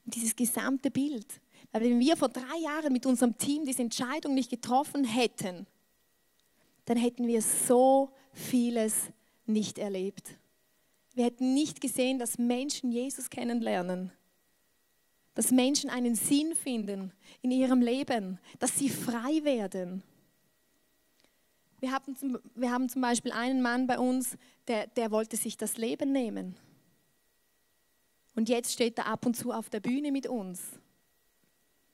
dieses 0.06 0.34
gesamte 0.34 0.90
Bild. 0.90 1.40
Weil 1.70 1.82
wenn 1.82 2.00
wir 2.00 2.16
vor 2.16 2.30
drei 2.30 2.58
Jahren 2.60 2.92
mit 2.92 3.06
unserem 3.06 3.38
Team 3.38 3.64
diese 3.64 3.82
Entscheidung 3.82 4.34
nicht 4.34 4.50
getroffen 4.50 5.04
hätten, 5.04 5.68
dann 6.84 6.96
hätten 6.96 7.28
wir 7.28 7.42
so 7.42 8.10
vieles 8.32 8.94
nicht 9.46 9.78
erlebt. 9.78 10.36
Wir 11.14 11.26
hätten 11.26 11.54
nicht 11.54 11.80
gesehen, 11.80 12.18
dass 12.18 12.38
Menschen 12.38 12.90
Jesus 12.90 13.30
kennenlernen, 13.30 14.10
dass 15.38 15.52
Menschen 15.52 15.88
einen 15.88 16.16
Sinn 16.16 16.56
finden 16.56 17.12
in 17.42 17.52
ihrem 17.52 17.80
Leben, 17.80 18.40
dass 18.58 18.76
sie 18.76 18.88
frei 18.88 19.44
werden. 19.44 20.02
Wir 21.78 21.92
haben 21.92 22.16
zum, 22.16 22.40
wir 22.56 22.72
haben 22.72 22.88
zum 22.88 23.02
Beispiel 23.02 23.30
einen 23.30 23.62
Mann 23.62 23.86
bei 23.86 24.00
uns, 24.00 24.36
der, 24.66 24.88
der 24.88 25.12
wollte 25.12 25.36
sich 25.36 25.56
das 25.56 25.76
Leben 25.76 26.10
nehmen. 26.10 26.56
Und 28.34 28.48
jetzt 28.48 28.72
steht 28.72 28.98
er 28.98 29.06
ab 29.06 29.26
und 29.26 29.36
zu 29.36 29.52
auf 29.52 29.70
der 29.70 29.78
Bühne 29.78 30.10
mit 30.10 30.26
uns 30.26 30.60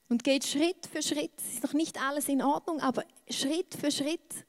und 0.09 0.23
geht 0.23 0.43
Schritt 0.43 0.87
für 0.91 1.03
Schritt. 1.03 1.33
Es 1.37 1.53
ist 1.53 1.63
noch 1.63 1.73
nicht 1.73 2.01
alles 2.01 2.27
in 2.27 2.41
Ordnung, 2.41 2.79
aber 2.79 3.03
Schritt 3.29 3.75
für 3.75 3.91
Schritt 3.91 4.47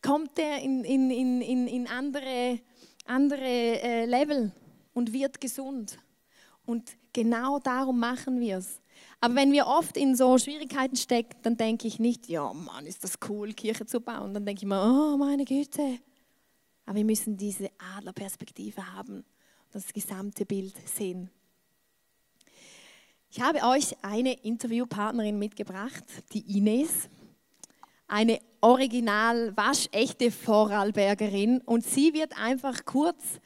kommt 0.00 0.38
er 0.38 0.58
in, 0.62 0.84
in, 0.84 1.10
in, 1.10 1.66
in 1.68 1.86
andere, 1.86 2.60
andere 3.04 3.44
äh, 3.44 4.06
Level 4.06 4.52
und 4.94 5.12
wird 5.12 5.38
gesund. 5.38 5.98
Und 6.64 6.96
genau 7.12 7.58
darum 7.58 7.98
machen 7.98 8.40
wir 8.40 8.58
es. 8.58 8.80
Aber 9.20 9.34
wenn 9.34 9.52
wir 9.52 9.66
oft 9.66 9.96
in 9.96 10.16
so 10.16 10.36
Schwierigkeiten 10.38 10.96
stecken, 10.96 11.36
dann 11.42 11.56
denke 11.56 11.86
ich 11.86 11.98
nicht, 11.98 12.28
ja 12.28 12.52
Mann, 12.52 12.86
ist 12.86 13.04
das 13.04 13.18
cool, 13.28 13.52
Kirche 13.52 13.86
zu 13.86 14.00
bauen. 14.00 14.34
Dann 14.34 14.44
denke 14.44 14.62
ich 14.62 14.66
mir, 14.66 14.82
oh 14.82 15.16
meine 15.16 15.44
Güte. 15.44 15.98
Aber 16.86 16.96
wir 16.96 17.04
müssen 17.04 17.36
diese 17.36 17.70
Adlerperspektive 17.96 18.94
haben 18.94 19.18
und 19.18 19.24
das 19.74 19.92
gesamte 19.92 20.44
Bild 20.44 20.74
sehen. 20.88 21.30
Ich 23.30 23.40
habe 23.40 23.62
euch 23.62 23.96
eine 24.02 24.34
Interviewpartnerin 24.42 25.38
mitgebracht, 25.38 26.04
die 26.32 26.58
Ines 26.58 27.08
eine 28.12 28.40
original 28.60 29.56
waschechte 29.56 30.30
Vorarlbergerin 30.30 31.62
und 31.62 31.82
sie 31.82 32.12
wird 32.12 32.36
einfach 32.38 32.84
kurz 32.84 33.40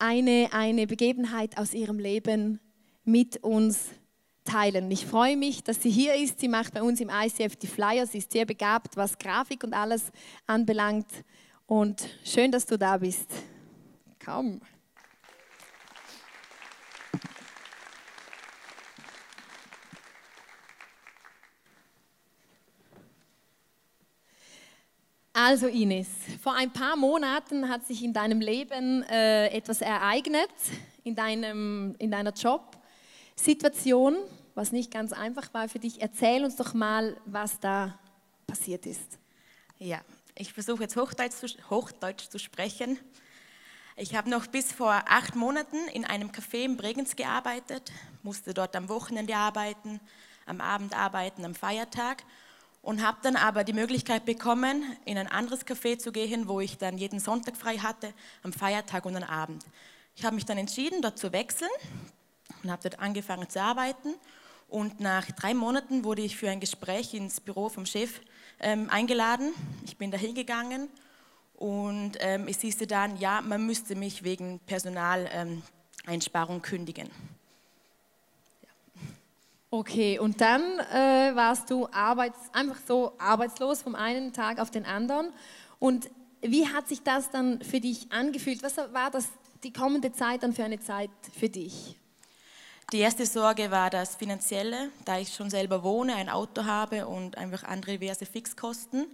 eine, 0.00 0.48
eine 0.50 0.88
Begebenheit 0.88 1.56
aus 1.56 1.72
ihrem 1.72 2.00
Leben 2.00 2.58
mit 3.06 3.42
uns 3.42 3.88
teilen. 4.44 4.90
Ich 4.90 5.06
freue 5.06 5.36
mich, 5.36 5.64
dass 5.64 5.82
sie 5.82 5.90
hier 5.90 6.14
ist. 6.14 6.40
Sie 6.40 6.48
macht 6.48 6.74
bei 6.74 6.82
uns 6.82 7.00
im 7.00 7.08
ICF 7.08 7.56
die 7.56 7.66
Flyer. 7.66 8.06
Sie 8.06 8.18
ist 8.18 8.32
sehr 8.32 8.44
begabt, 8.44 8.96
was 8.96 9.16
Grafik 9.16 9.64
und 9.64 9.72
alles 9.72 10.04
anbelangt. 10.46 11.06
Und 11.66 12.08
schön, 12.24 12.52
dass 12.52 12.66
du 12.66 12.76
da 12.76 12.98
bist. 12.98 13.30
Komm. 14.24 14.60
Also 25.38 25.66
Ines, 25.66 26.08
vor 26.42 26.54
ein 26.54 26.72
paar 26.72 26.96
Monaten 26.96 27.68
hat 27.68 27.86
sich 27.86 28.02
in 28.02 28.14
deinem 28.14 28.40
Leben 28.40 29.02
äh, 29.02 29.48
etwas 29.48 29.82
ereignet, 29.82 30.48
in, 31.04 31.14
deinem, 31.14 31.94
in 31.98 32.10
deiner 32.10 32.34
Jobsituation, 33.46 34.16
was 34.56 34.72
nicht 34.72 34.90
ganz 34.90 35.12
einfach 35.12 35.54
war 35.54 35.68
für 35.68 35.78
dich. 35.78 36.02
Erzähl 36.02 36.44
uns 36.44 36.56
doch 36.56 36.74
mal, 36.74 37.16
was 37.26 37.60
da 37.60 37.96
passiert 38.48 38.86
ist. 38.86 39.18
Ja, 39.78 40.00
ich 40.34 40.52
versuche 40.52 40.82
jetzt 40.82 40.96
Hochdeutsch 40.96 41.34
zu, 41.34 41.46
Hochdeutsch 41.70 42.28
zu 42.28 42.40
sprechen. 42.40 42.98
Ich 43.94 44.16
habe 44.16 44.28
noch 44.30 44.48
bis 44.48 44.72
vor 44.72 45.04
acht 45.06 45.36
Monaten 45.36 45.76
in 45.94 46.04
einem 46.04 46.30
Café 46.30 46.64
in 46.64 46.76
Bregenz 46.76 47.14
gearbeitet, 47.14 47.92
musste 48.24 48.52
dort 48.52 48.74
am 48.74 48.88
Wochenende 48.88 49.36
arbeiten, 49.36 50.00
am 50.44 50.60
Abend 50.60 50.96
arbeiten, 50.96 51.44
am 51.44 51.54
Feiertag 51.54 52.24
und 52.82 53.06
habe 53.06 53.18
dann 53.22 53.36
aber 53.36 53.62
die 53.62 53.72
Möglichkeit 53.72 54.24
bekommen, 54.24 54.82
in 55.04 55.18
ein 55.18 55.30
anderes 55.30 55.64
Café 55.64 55.98
zu 55.98 56.10
gehen, 56.10 56.48
wo 56.48 56.58
ich 56.58 56.78
dann 56.78 56.98
jeden 56.98 57.20
Sonntag 57.20 57.56
frei 57.56 57.78
hatte, 57.78 58.12
am 58.42 58.52
Feiertag 58.52 59.04
und 59.06 59.14
am 59.14 59.22
Abend. 59.22 59.64
Ich 60.16 60.24
habe 60.24 60.34
mich 60.34 60.46
dann 60.46 60.58
entschieden, 60.58 61.00
dort 61.00 61.16
zu 61.16 61.32
wechseln. 61.32 61.70
Und 62.66 62.72
habe 62.72 62.82
dort 62.82 63.00
angefangen 63.00 63.48
zu 63.48 63.60
arbeiten. 63.60 64.14
Und 64.68 65.00
nach 65.00 65.30
drei 65.30 65.54
Monaten 65.54 66.04
wurde 66.04 66.22
ich 66.22 66.36
für 66.36 66.50
ein 66.50 66.60
Gespräch 66.60 67.14
ins 67.14 67.40
Büro 67.40 67.68
vom 67.68 67.86
Chef 67.86 68.20
ähm, 68.60 68.90
eingeladen. 68.90 69.52
Ich 69.84 69.96
bin 69.96 70.10
da 70.10 70.18
hingegangen 70.18 70.88
und 71.54 72.12
ähm, 72.18 72.48
es 72.48 72.60
hieß 72.60 72.78
dann, 72.88 73.16
ja, 73.18 73.40
man 73.40 73.64
müsste 73.64 73.94
mich 73.94 74.24
wegen 74.24 74.58
Personaleinsparung 74.66 76.56
ähm, 76.56 76.62
kündigen. 76.62 77.08
Okay, 79.70 80.18
und 80.18 80.40
dann 80.40 80.62
äh, 80.62 81.34
warst 81.34 81.70
du 81.70 81.88
arbeits, 81.92 82.38
einfach 82.52 82.78
so 82.86 83.12
arbeitslos 83.18 83.82
vom 83.82 83.94
einen 83.94 84.32
Tag 84.32 84.58
auf 84.58 84.70
den 84.70 84.84
anderen. 84.84 85.32
Und 85.78 86.10
wie 86.40 86.66
hat 86.66 86.88
sich 86.88 87.02
das 87.02 87.30
dann 87.30 87.62
für 87.62 87.80
dich 87.80 88.10
angefühlt? 88.10 88.62
Was 88.62 88.76
war 88.76 89.10
das 89.10 89.28
die 89.62 89.72
kommende 89.72 90.12
Zeit 90.12 90.42
dann 90.42 90.52
für 90.52 90.64
eine 90.64 90.80
Zeit 90.80 91.10
für 91.38 91.48
dich? 91.48 91.96
Die 92.92 92.98
erste 92.98 93.26
Sorge 93.26 93.72
war 93.72 93.90
das 93.90 94.14
Finanzielle, 94.14 94.90
da 95.04 95.18
ich 95.18 95.34
schon 95.34 95.50
selber 95.50 95.82
wohne, 95.82 96.14
ein 96.14 96.28
Auto 96.28 96.66
habe 96.66 97.08
und 97.08 97.36
einfach 97.36 97.64
andere 97.64 97.98
diverse 97.98 98.26
Fixkosten. 98.26 99.06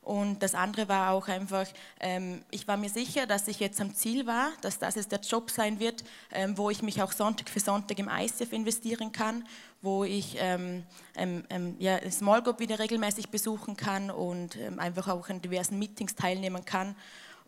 Und 0.00 0.42
das 0.42 0.54
andere 0.54 0.88
war 0.88 1.12
auch 1.12 1.28
einfach, 1.28 1.66
ähm, 2.00 2.42
ich 2.50 2.66
war 2.66 2.78
mir 2.78 2.88
sicher, 2.88 3.26
dass 3.26 3.46
ich 3.46 3.60
jetzt 3.60 3.78
am 3.82 3.94
Ziel 3.94 4.26
war, 4.26 4.52
dass 4.62 4.78
das 4.78 4.94
jetzt 4.94 5.12
der 5.12 5.20
Job 5.20 5.50
sein 5.50 5.80
wird, 5.80 6.02
ähm, 6.32 6.56
wo 6.56 6.70
ich 6.70 6.80
mich 6.82 7.02
auch 7.02 7.12
Sonntag 7.12 7.50
für 7.50 7.60
Sonntag 7.60 7.98
im 7.98 8.08
ICF 8.08 8.54
investieren 8.54 9.12
kann, 9.12 9.46
wo 9.82 10.04
ich 10.04 10.36
ähm, 10.38 10.82
ähm, 11.14 11.44
ähm 11.50 11.76
ja, 11.78 11.98
Small 12.10 12.42
Group 12.42 12.58
wieder 12.58 12.78
regelmäßig 12.78 13.28
besuchen 13.28 13.76
kann 13.76 14.10
und 14.10 14.56
ähm, 14.56 14.78
einfach 14.78 15.08
auch 15.08 15.28
an 15.28 15.42
diversen 15.42 15.78
Meetings 15.78 16.14
teilnehmen 16.14 16.64
kann. 16.64 16.96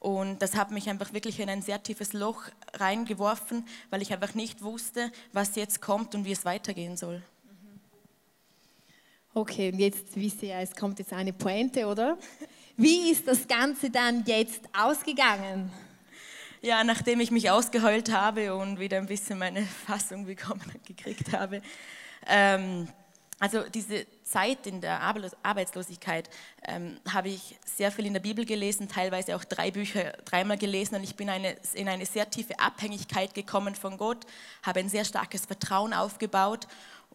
Und 0.06 0.40
das 0.40 0.54
hat 0.54 0.70
mich 0.70 0.88
einfach 0.88 1.12
wirklich 1.12 1.40
in 1.40 1.48
ein 1.48 1.62
sehr 1.62 1.82
tiefes 1.82 2.12
Loch 2.12 2.44
reingeworfen, 2.74 3.66
weil 3.90 4.02
ich 4.02 4.12
einfach 4.12 4.34
nicht 4.34 4.62
wusste, 4.62 5.10
was 5.32 5.56
jetzt 5.56 5.82
kommt 5.82 6.14
und 6.14 6.24
wie 6.24 6.30
es 6.30 6.44
weitergehen 6.44 6.96
soll. 6.96 7.24
Okay, 9.34 9.72
und 9.72 9.80
jetzt 9.80 10.14
wisst 10.14 10.44
ihr, 10.44 10.54
es 10.58 10.76
kommt 10.76 11.00
jetzt 11.00 11.12
eine 11.12 11.32
Pointe, 11.32 11.86
oder? 11.86 12.18
Wie 12.76 13.10
ist 13.10 13.26
das 13.26 13.48
Ganze 13.48 13.90
dann 13.90 14.22
jetzt 14.26 14.60
ausgegangen? 14.72 15.72
Ja, 16.62 16.84
nachdem 16.84 17.18
ich 17.18 17.32
mich 17.32 17.50
ausgeheult 17.50 18.12
habe 18.12 18.54
und 18.54 18.78
wieder 18.78 18.98
ein 18.98 19.06
bisschen 19.06 19.40
meine 19.40 19.62
Fassung 19.86 20.26
bekommen 20.26 20.70
gekriegt 20.86 21.32
habe. 21.32 21.62
Ähm, 22.28 22.86
also 23.40 23.64
diese 23.74 24.06
Zeit 24.26 24.66
in 24.66 24.80
der 24.80 25.00
Arbeitslosigkeit 25.00 26.28
ähm, 26.66 26.98
habe 27.10 27.28
ich 27.28 27.56
sehr 27.64 27.92
viel 27.92 28.06
in 28.06 28.12
der 28.12 28.20
Bibel 28.20 28.44
gelesen, 28.44 28.88
teilweise 28.88 29.36
auch 29.36 29.44
drei 29.44 29.70
Bücher 29.70 30.12
dreimal 30.24 30.58
gelesen 30.58 30.96
und 30.96 31.04
ich 31.04 31.16
bin 31.16 31.30
eine, 31.30 31.56
in 31.74 31.88
eine 31.88 32.04
sehr 32.04 32.28
tiefe 32.28 32.58
Abhängigkeit 32.58 33.34
gekommen 33.34 33.74
von 33.74 33.96
Gott, 33.96 34.26
habe 34.62 34.80
ein 34.80 34.88
sehr 34.88 35.04
starkes 35.04 35.46
Vertrauen 35.46 35.94
aufgebaut 35.94 36.66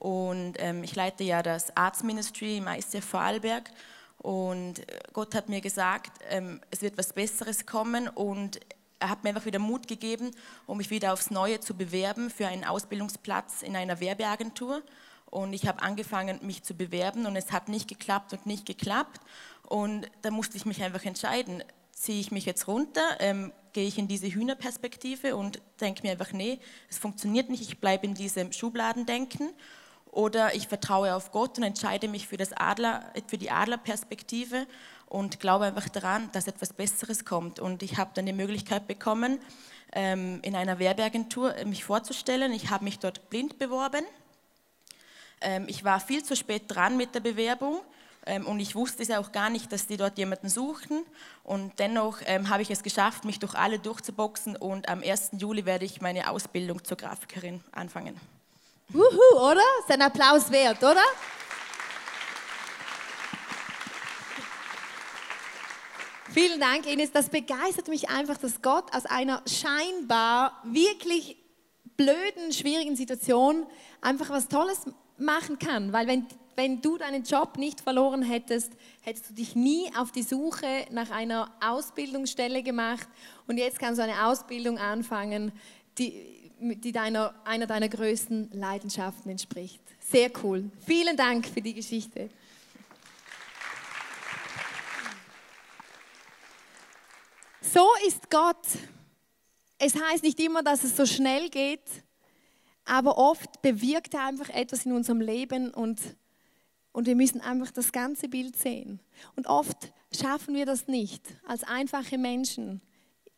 und 0.02 0.54
ähm, 0.58 0.84
ich 0.84 0.96
leite 0.96 1.24
ja 1.24 1.44
das 1.44 1.78
Arts 1.78 2.02
Ministry 2.02 2.58
im 2.58 2.68
ICF 2.68 3.06
Vorarlberg. 3.06 3.70
Und 4.18 4.82
Gott 5.14 5.36
hat 5.36 5.48
mir 5.48 5.62
gesagt, 5.62 6.12
ähm, 6.30 6.60
es 6.72 6.82
wird 6.82 6.98
was 6.98 7.14
Besseres 7.14 7.68
kommen. 7.68 8.08
Und 8.08 8.60
er 9.00 9.10
hat 9.10 9.24
mir 9.24 9.30
einfach 9.30 9.46
wieder 9.46 9.60
Mut 9.60 9.88
gegeben, 9.88 10.32
um 10.66 10.78
mich 10.78 10.90
wieder 10.90 11.14
aufs 11.14 11.30
Neue 11.30 11.60
zu 11.60 11.76
bewerben 11.76 12.32
für 12.32 12.48
einen 12.48 12.64
Ausbildungsplatz 12.64 13.62
in 13.62 13.76
einer 13.76 14.00
Werbeagentur. 14.00 14.82
Und 15.32 15.54
ich 15.54 15.66
habe 15.66 15.82
angefangen, 15.82 16.40
mich 16.44 16.62
zu 16.62 16.76
bewerben 16.76 17.26
und 17.26 17.36
es 17.36 17.52
hat 17.52 17.70
nicht 17.70 17.88
geklappt 17.88 18.34
und 18.34 18.46
nicht 18.46 18.66
geklappt. 18.66 19.20
Und 19.68 20.06
da 20.22 20.30
musste 20.30 20.58
ich 20.58 20.66
mich 20.66 20.84
einfach 20.84 21.06
entscheiden, 21.06 21.64
ziehe 21.94 22.20
ich 22.20 22.32
mich 22.32 22.46
jetzt 22.46 22.68
runter, 22.68 23.02
ähm, 23.20 23.54
gehe 23.74 23.88
ich 23.88 23.98
in 23.98 24.08
diese 24.08 24.28
Hühnerperspektive 24.28 25.36
und 25.36 25.62
denke 25.80 26.04
mir 26.04 26.12
einfach, 26.12 26.34
nee, 26.34 26.60
es 26.90 26.98
funktioniert 26.98 27.50
nicht, 27.50 27.62
ich 27.62 27.80
bleibe 27.80 28.06
in 28.06 28.14
diesem 28.14 28.52
Schubladendenken 28.52 29.50
oder 30.12 30.54
ich 30.54 30.68
vertraue 30.68 31.16
auf 31.16 31.32
Gott 31.32 31.58
und 31.58 31.64
entscheide 31.64 32.10
mich 32.10 32.28
für, 32.28 32.38
das 32.38 32.52
Adler, 32.52 33.14
für 33.28 33.38
die 33.38 33.52
Adlerperspektive 33.52 34.68
und 35.08 35.40
glaube 35.40 35.66
einfach 35.66 35.88
daran, 35.88 36.30
dass 36.34 36.48
etwas 36.48 36.74
Besseres 36.74 37.24
kommt. 37.24 37.60
Und 37.60 37.84
ich 37.84 37.98
habe 37.98 38.12
dann 38.14 38.26
die 38.26 38.34
Möglichkeit 38.34 38.88
bekommen, 38.88 39.40
ähm, 39.94 40.40
in 40.42 40.56
einer 40.56 40.80
Werbeagentur 40.80 41.54
mich 41.66 41.84
vorzustellen. 41.84 42.52
Ich 42.52 42.70
habe 42.70 42.84
mich 42.84 43.00
dort 43.00 43.30
blind 43.30 43.58
beworben. 43.58 44.04
Ähm, 45.42 45.66
ich 45.68 45.84
war 45.84 46.00
viel 46.00 46.24
zu 46.24 46.36
spät 46.36 46.64
dran 46.68 46.98
mit 46.98 47.16
der 47.16 47.20
Bewerbung 47.20 47.82
ähm, 48.26 48.46
und 48.46 48.60
ich 48.60 48.76
wusste 48.76 49.04
es 49.04 49.12
auch 49.12 49.32
gar 49.32 49.50
nicht, 49.50 49.72
dass 49.72 49.88
die 49.88 49.98
dort 49.98 50.18
jemanden 50.18 50.50
suchen. 50.50 51.04
Und 51.44 51.80
dennoch 51.80 52.22
habe 52.22 52.62
ich 52.62 52.70
es 52.70 52.84
geschafft, 52.84 53.26
mich 53.26 53.40
durch 53.40 53.56
alle 53.56 53.80
durchzuboxen 53.80 54.56
und 54.56 54.88
am 54.88 55.02
1. 55.02 55.32
Juli 55.38 55.66
werde 55.66 55.86
ich 55.86 56.02
meine 56.02 56.30
Ausbildung 56.30 56.84
zur 56.84 56.98
Grafikerin 56.98 57.62
anfangen. 57.72 58.20
Wuhu, 58.90 59.40
oder? 59.40 59.62
Ist 59.80 59.92
ein 59.92 60.02
Applaus 60.02 60.52
wert, 60.52 60.84
oder? 60.84 61.04
Vielen 66.34 66.62
Dank, 66.62 66.86
Ines. 66.86 67.12
Das 67.12 67.28
begeistert 67.28 67.90
mich 67.90 68.10
einfach, 68.10 68.38
dass 68.38 68.62
Gott 68.62 68.94
aus 68.96 69.06
einer 69.06 69.42
scheinbar 69.46 70.62
wirklich 70.64 71.38
blöden, 71.98 72.54
schwierigen 72.54 72.96
Situation 72.96 73.66
einfach 74.00 74.30
was 74.30 74.48
Tolles 74.48 74.86
machen 75.22 75.60
kann. 75.60 75.94
Weil 75.94 76.08
wenn, 76.08 76.26
wenn 76.56 76.82
du 76.82 76.98
deinen 76.98 77.24
Job 77.24 77.58
nicht 77.58 77.82
verloren 77.82 78.24
hättest, 78.24 78.72
hättest 79.02 79.30
du 79.30 79.34
dich 79.34 79.56
nie 79.56 79.90
auf 79.96 80.12
die 80.12 80.24
Suche 80.24 80.86
nach 80.92 81.12
einer 81.12 81.52
Ausbildungsstelle 81.62 82.64
gemacht. 82.64 83.08
Und 83.48 83.58
jetzt 83.58 83.80
kannst 83.80 84.00
du 84.00 84.04
eine 84.04 84.26
Ausbildung 84.26 84.78
anfangen, 84.78 85.52
die, 85.98 86.14
die 86.60 86.92
deiner, 86.92 87.34
einer 87.46 87.68
deiner 87.68 87.90
größten 87.90 88.52
Leidenschaften 88.54 89.32
entspricht. 89.32 89.82
Sehr 90.00 90.32
cool. 90.44 90.70
Vielen 90.86 91.16
Dank 91.16 91.46
für 91.48 91.62
die 91.62 91.74
Geschichte. 91.74 92.30
So 97.62 97.88
ist 98.06 98.30
Gott. 98.30 98.58
Es 99.78 99.96
heißt 99.96 100.24
nicht 100.24 100.40
immer, 100.40 100.62
dass 100.62 100.84
es 100.84 100.96
so 100.96 101.06
schnell 101.06 101.50
geht, 101.50 101.82
aber 102.92 103.18
oft 103.18 103.62
bewirkt 103.62 104.14
er 104.14 104.26
einfach 104.26 104.50
etwas 104.50 104.86
in 104.86 104.92
unserem 104.92 105.22
Leben 105.22 105.74
und, 105.74 106.00
und 106.92 107.08
wir 107.08 107.16
müssen 107.16 107.40
einfach 107.40 107.72
das 107.72 107.92
ganze 107.92 108.28
Bild 108.28 108.58
sehen. 108.58 109.00
Und 109.38 109.48
oft 109.48 109.94
schaffen 110.14 110.56
wir 110.56 110.66
das 110.66 110.88
nicht 110.88 111.24
als 111.48 111.64
einfache 111.64 112.18
Menschen 112.18 112.82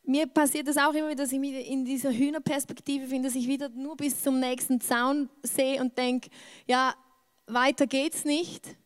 mir 0.06 0.26
passiert 0.26 0.68
es 0.68 0.76
auch 0.76 0.92
immer 0.92 1.08
wieder, 1.08 1.22
dass 1.22 1.32
ich 1.32 1.38
mich 1.38 1.66
in 1.66 1.84
dieser 1.84 2.12
Hühnerperspektive 2.12 3.06
finde, 3.06 3.28
dass 3.28 3.36
ich 3.36 3.48
wieder 3.48 3.70
nur 3.70 3.96
bis 3.96 4.22
zum 4.22 4.38
nächsten 4.38 4.80
Zaun 4.80 5.30
sehe 5.42 5.80
und 5.80 5.96
denke, 5.96 6.28
ja, 6.66 6.94
weiter 7.46 7.86
geht's 7.86 8.24
nicht. 8.24 8.76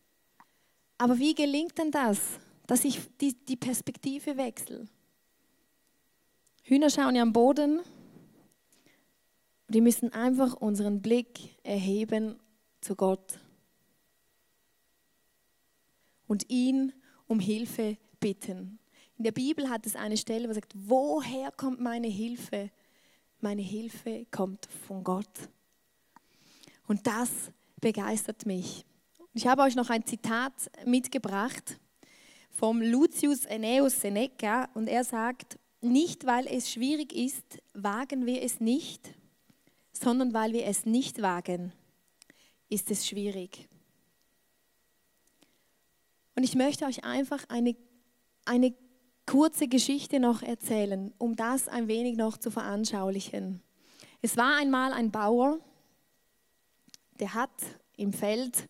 Aber 0.97 1.19
wie 1.19 1.35
gelingt 1.35 1.77
denn 1.77 1.91
das, 1.91 2.19
dass 2.67 2.85
ich 2.85 2.99
die, 3.19 3.33
die 3.33 3.57
Perspektive 3.57 4.37
wechsle? 4.37 4.87
Hühner 6.63 6.89
schauen 6.89 7.15
ja 7.15 7.21
am 7.21 7.33
Boden. 7.33 7.81
Wir 9.71 9.83
müssen 9.83 10.11
einfach 10.13 10.55
unseren 10.55 10.99
Blick 10.99 11.55
erheben 11.61 12.39
zu 12.81 12.95
Gott 12.95 13.39
und 16.27 16.49
ihn 16.49 16.91
um 17.27 17.39
Hilfe 17.39 17.97
bitten. 18.19 18.79
In 19.19 19.25
der 19.25 19.31
Bibel 19.31 19.69
hat 19.69 19.85
es 19.85 19.95
eine 19.95 20.17
Stelle, 20.17 20.49
wo 20.49 20.53
sagt, 20.53 20.73
woher 20.73 21.51
kommt 21.51 21.79
meine 21.79 22.07
Hilfe? 22.07 22.71
Meine 23.41 23.61
Hilfe 23.61 24.25
kommt 24.31 24.65
von 24.87 25.03
Gott. 25.03 25.49
Und 26.87 27.05
das 27.05 27.29
begeistert 27.79 28.47
mich. 28.47 28.83
Ich 29.35 29.45
habe 29.45 29.61
euch 29.61 29.75
noch 29.75 29.91
ein 29.91 30.03
Zitat 30.03 30.53
mitgebracht 30.83 31.79
vom 32.49 32.81
Lucius 32.81 33.45
Aeneus 33.45 34.01
Seneca 34.01 34.67
und 34.73 34.87
er 34.87 35.03
sagt, 35.03 35.59
nicht 35.79 36.25
weil 36.25 36.47
es 36.47 36.71
schwierig 36.71 37.13
ist, 37.13 37.59
wagen 37.75 38.25
wir 38.25 38.41
es 38.41 38.59
nicht, 38.59 39.13
sondern 39.99 40.33
weil 40.33 40.53
wir 40.53 40.65
es 40.65 40.85
nicht 40.85 41.21
wagen, 41.21 41.73
ist 42.69 42.89
es 42.89 43.07
schwierig. 43.07 43.67
Und 46.35 46.43
ich 46.43 46.55
möchte 46.55 46.85
euch 46.85 47.03
einfach 47.03 47.43
eine, 47.49 47.75
eine 48.45 48.73
kurze 49.25 49.67
Geschichte 49.67 50.19
noch 50.19 50.41
erzählen, 50.41 51.13
um 51.17 51.35
das 51.35 51.67
ein 51.67 51.87
wenig 51.87 52.15
noch 52.15 52.37
zu 52.37 52.49
veranschaulichen. 52.49 53.61
Es 54.21 54.37
war 54.37 54.57
einmal 54.57 54.93
ein 54.93 55.11
Bauer, 55.11 55.59
der 57.19 57.33
hat 57.33 57.51
im 57.97 58.13
Feld 58.13 58.69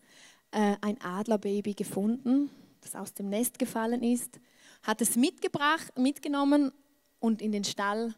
äh, 0.52 0.78
ein 0.82 1.00
Adlerbaby 1.00 1.76
gefunden, 1.76 2.50
das 2.82 2.96
aus 2.96 3.14
dem 3.14 3.30
Nest 3.30 3.60
gefallen 3.60 4.02
ist, 4.02 4.40
hat 4.82 5.02
es 5.02 5.16
mitgebracht, 5.16 5.96
mitgenommen 5.96 6.72
und 7.20 7.42
in 7.42 7.52
den 7.52 7.64
Stall 7.64 8.16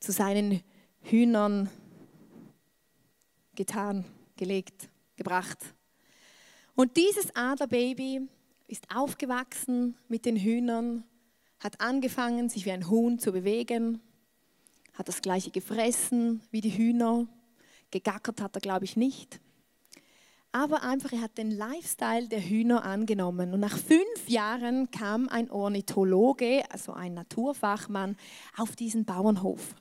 zu 0.00 0.12
seinen 0.12 0.62
Hühnern 1.02 1.68
getan, 3.58 4.04
gelegt, 4.36 4.88
gebracht. 5.16 5.58
Und 6.74 6.96
dieses 6.96 7.34
Adlerbaby 7.34 8.22
ist 8.68 8.86
aufgewachsen 8.94 9.96
mit 10.08 10.24
den 10.24 10.36
Hühnern 10.36 11.04
hat 11.60 11.80
angefangen, 11.80 12.48
sich 12.48 12.64
wie 12.64 12.70
ein 12.70 12.88
Huhn 12.88 13.18
zu 13.18 13.32
bewegen, 13.32 14.00
hat 14.94 15.08
das 15.08 15.22
gleiche 15.22 15.50
gefressen 15.50 16.40
wie 16.50 16.60
die 16.60 16.76
Hühner, 16.76 17.26
Gegackert 17.90 18.42
hat 18.42 18.54
er, 18.54 18.60
glaube 18.60 18.84
ich, 18.84 18.96
nicht. 18.96 19.40
Aber 20.52 20.82
einfach, 20.82 21.12
er 21.12 21.22
hat 21.22 21.38
den 21.38 21.50
Lifestyle 21.50 22.28
der 22.28 22.40
Hühner 22.40 22.84
angenommen. 22.84 23.54
Und 23.54 23.60
nach 23.60 23.78
fünf 23.78 24.28
Jahren 24.28 24.90
kam 24.90 25.28
ein 25.28 25.50
Ornithologe, 25.50 26.64
also 26.70 26.92
ein 26.92 27.14
Naturfachmann, 27.14 28.16
auf 28.58 28.76
diesen 28.76 29.06
Bauernhof 29.06 29.74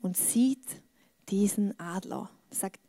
und 0.00 0.16
sieht 0.16 0.82
diesen 1.28 1.78
Adler. 1.78 2.30
Sagt, 2.50 2.80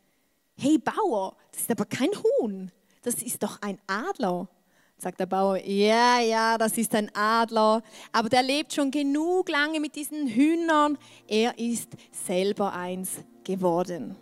hey 0.58 0.78
Bauer, 0.78 1.36
das 1.52 1.62
ist 1.62 1.72
aber 1.72 1.86
kein 1.86 2.10
Huhn, 2.10 2.72
das 3.02 3.16
ist 3.16 3.42
doch 3.44 3.62
ein 3.62 3.80
Adler. 3.88 4.48
Sagt 4.98 5.20
der 5.22 5.28
Bauer, 5.28 5.58
ja, 5.66 6.20
ja, 6.20 6.58
das 6.58 6.78
ist 6.78 6.94
ein 6.94 7.10
Adler, 7.16 7.82
aber 8.12 8.28
der 8.28 8.44
lebt 8.44 8.74
schon 8.74 8.92
genug 8.92 9.48
lange 9.48 9.80
mit 9.80 9.96
diesen 9.96 10.28
Hühnern. 10.28 10.98
Er 11.26 11.58
ist 11.58 11.90
selber 12.12 12.74
eins 12.74 13.24
geworden. 13.46 14.18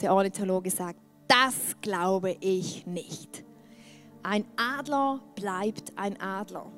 Der 0.00 0.14
Ornithologe 0.14 0.70
sagt, 0.70 1.00
das 1.26 1.76
glaube 1.80 2.36
ich 2.40 2.86
nicht. 2.86 3.44
Ein 4.22 4.44
Adler 4.56 5.20
bleibt 5.34 5.92
ein 5.96 6.20
Adler. 6.20 6.70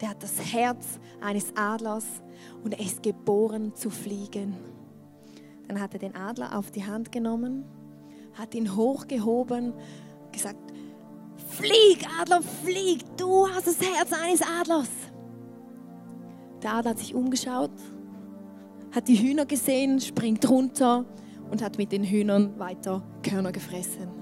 Der 0.00 0.10
hat 0.10 0.22
das 0.22 0.38
Herz 0.52 1.00
eines 1.20 1.56
Adlers 1.56 2.04
und 2.62 2.72
er 2.72 2.80
ist 2.80 3.02
geboren 3.02 3.74
zu 3.74 3.88
fliegen. 3.88 4.71
Dann 5.68 5.80
hat 5.80 5.94
er 5.94 6.00
den 6.00 6.14
Adler 6.14 6.58
auf 6.58 6.70
die 6.70 6.84
Hand 6.84 7.12
genommen, 7.12 7.64
hat 8.34 8.54
ihn 8.54 8.76
hochgehoben, 8.76 9.72
gesagt, 10.32 10.72
flieg, 11.48 12.06
Adler, 12.20 12.42
flieg, 12.42 13.04
du 13.16 13.48
hast 13.48 13.66
das 13.66 13.80
Herz 13.80 14.12
eines 14.12 14.42
Adlers. 14.42 14.90
Der 16.62 16.74
Adler 16.74 16.90
hat 16.90 16.98
sich 16.98 17.14
umgeschaut, 17.14 17.72
hat 18.92 19.08
die 19.08 19.16
Hühner 19.16 19.46
gesehen, 19.46 20.00
springt 20.00 20.48
runter 20.48 21.04
und 21.50 21.62
hat 21.62 21.78
mit 21.78 21.92
den 21.92 22.04
Hühnern 22.04 22.58
weiter 22.58 23.02
Körner 23.22 23.52
gefressen. 23.52 24.21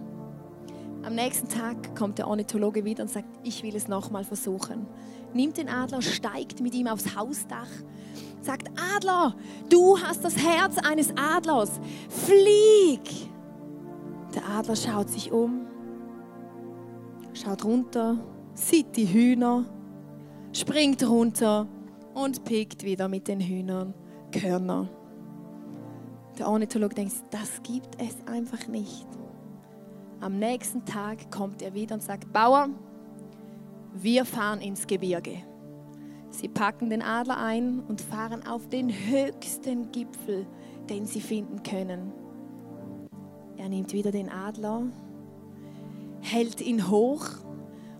Am 1.02 1.14
nächsten 1.14 1.48
Tag 1.48 1.96
kommt 1.96 2.18
der 2.18 2.28
Ornithologe 2.28 2.84
wieder 2.84 3.02
und 3.02 3.08
sagt, 3.08 3.28
ich 3.42 3.62
will 3.62 3.74
es 3.74 3.88
nochmal 3.88 4.22
versuchen. 4.24 4.86
Nimmt 5.32 5.56
den 5.56 5.68
Adler, 5.68 6.02
steigt 6.02 6.60
mit 6.60 6.74
ihm 6.74 6.88
aufs 6.88 7.16
Hausdach, 7.16 7.68
sagt, 8.42 8.68
Adler, 8.96 9.34
du 9.70 9.98
hast 9.98 10.24
das 10.24 10.36
Herz 10.36 10.76
eines 10.78 11.12
Adlers, 11.16 11.80
flieg! 12.08 13.28
Der 14.34 14.46
Adler 14.48 14.76
schaut 14.76 15.08
sich 15.08 15.32
um, 15.32 15.66
schaut 17.32 17.64
runter, 17.64 18.18
sieht 18.54 18.94
die 18.96 19.06
Hühner, 19.06 19.64
springt 20.52 21.02
runter 21.08 21.66
und 22.12 22.44
pickt 22.44 22.84
wieder 22.84 23.08
mit 23.08 23.26
den 23.26 23.40
Hühnern 23.40 23.94
Körner. 24.32 24.88
Der 26.38 26.48
Ornithologe 26.48 26.94
denkt, 26.94 27.14
das 27.30 27.62
gibt 27.62 28.00
es 28.00 28.16
einfach 28.26 28.66
nicht. 28.68 29.06
Am 30.20 30.38
nächsten 30.38 30.84
Tag 30.84 31.30
kommt 31.30 31.62
er 31.62 31.72
wieder 31.72 31.94
und 31.94 32.02
sagt, 32.02 32.30
Bauer, 32.32 32.68
wir 33.94 34.26
fahren 34.26 34.60
ins 34.60 34.86
Gebirge. 34.86 35.42
Sie 36.30 36.48
packen 36.48 36.90
den 36.90 37.02
Adler 37.02 37.38
ein 37.38 37.80
und 37.80 38.02
fahren 38.02 38.46
auf 38.46 38.68
den 38.68 38.90
höchsten 38.90 39.90
Gipfel, 39.90 40.46
den 40.88 41.06
sie 41.06 41.20
finden 41.20 41.62
können. 41.62 42.12
Er 43.56 43.68
nimmt 43.68 43.92
wieder 43.92 44.10
den 44.10 44.28
Adler, 44.28 44.84
hält 46.20 46.60
ihn 46.60 46.90
hoch 46.90 47.26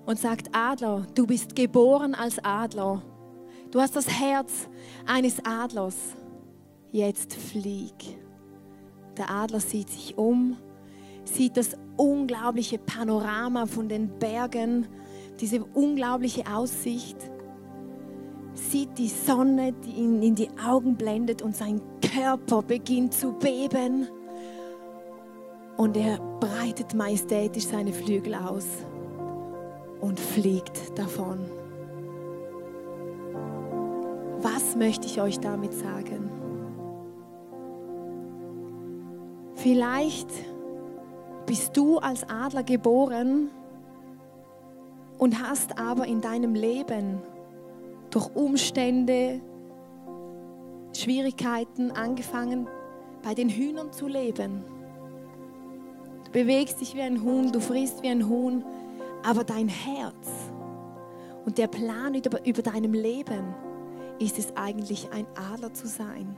und 0.04 0.18
sagt, 0.18 0.54
Adler, 0.54 1.06
du 1.14 1.26
bist 1.26 1.56
geboren 1.56 2.14
als 2.14 2.38
Adler. 2.44 3.02
Du 3.70 3.80
hast 3.80 3.96
das 3.96 4.08
Herz 4.08 4.68
eines 5.06 5.44
Adlers. 5.44 5.96
Jetzt 6.92 7.34
flieg. 7.34 7.94
Der 9.16 9.30
Adler 9.30 9.60
sieht 9.60 9.90
sich 9.90 10.18
um, 10.18 10.56
sieht 11.24 11.56
das 11.56 11.76
unglaubliche 12.00 12.78
Panorama 12.78 13.66
von 13.66 13.88
den 13.88 14.08
Bergen, 14.18 14.86
diese 15.38 15.62
unglaubliche 15.62 16.44
Aussicht, 16.50 17.16
sieht 18.54 18.96
die 18.96 19.08
Sonne, 19.08 19.74
die 19.84 19.90
ihn 19.90 20.22
in 20.22 20.34
die 20.34 20.48
Augen 20.66 20.96
blendet 20.96 21.42
und 21.42 21.54
sein 21.54 21.80
Körper 22.00 22.62
beginnt 22.62 23.12
zu 23.12 23.32
beben. 23.32 24.08
Und 25.76 25.96
er 25.96 26.18
breitet 26.40 26.94
majestätisch 26.94 27.66
seine 27.66 27.92
Flügel 27.92 28.34
aus 28.34 28.66
und 30.00 30.18
fliegt 30.18 30.98
davon. 30.98 31.38
Was 34.40 34.74
möchte 34.74 35.06
ich 35.06 35.20
euch 35.20 35.38
damit 35.38 35.74
sagen? 35.74 36.30
Vielleicht 39.54 40.28
bist 41.50 41.76
du 41.76 41.98
als 41.98 42.22
Adler 42.28 42.62
geboren 42.62 43.50
und 45.18 45.42
hast 45.42 45.80
aber 45.80 46.06
in 46.06 46.20
deinem 46.20 46.54
Leben 46.54 47.20
durch 48.10 48.32
Umstände, 48.36 49.40
Schwierigkeiten 50.96 51.90
angefangen, 51.90 52.68
bei 53.24 53.34
den 53.34 53.48
Hühnern 53.48 53.92
zu 53.92 54.06
leben. 54.06 54.64
Du 56.26 56.30
bewegst 56.30 56.80
dich 56.80 56.94
wie 56.94 57.00
ein 57.00 57.24
Huhn, 57.24 57.50
du 57.50 57.58
frisst 57.58 58.00
wie 58.04 58.10
ein 58.10 58.28
Huhn, 58.28 58.64
aber 59.24 59.42
dein 59.42 59.66
Herz 59.66 60.28
und 61.46 61.58
der 61.58 61.66
Plan 61.66 62.14
über, 62.14 62.46
über 62.46 62.62
deinem 62.62 62.92
Leben 62.92 63.56
ist 64.20 64.38
es 64.38 64.56
eigentlich 64.56 65.08
ein 65.12 65.26
Adler 65.52 65.74
zu 65.74 65.88
sein. 65.88 66.36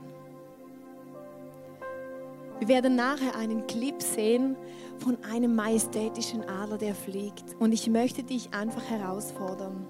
Wir 2.63 2.69
werden 2.69 2.95
nachher 2.95 3.35
einen 3.35 3.67
Clip 3.67 4.01
sehen 4.01 4.55
von 4.99 5.17
einem 5.29 5.53
majestätischen 5.53 6.47
Adler, 6.47 6.77
der 6.77 6.95
fliegt. 6.95 7.57
Und 7.59 7.73
ich 7.73 7.89
möchte 7.89 8.23
dich 8.23 8.53
einfach 8.53 8.89
herausfordern. 8.89 9.85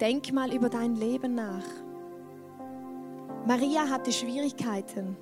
Denk 0.00 0.32
mal 0.32 0.52
über 0.52 0.68
dein 0.68 0.96
Leben 0.96 1.36
nach. 1.36 1.62
Maria 3.46 3.88
hatte 3.88 4.10
Schwierigkeiten, 4.10 5.16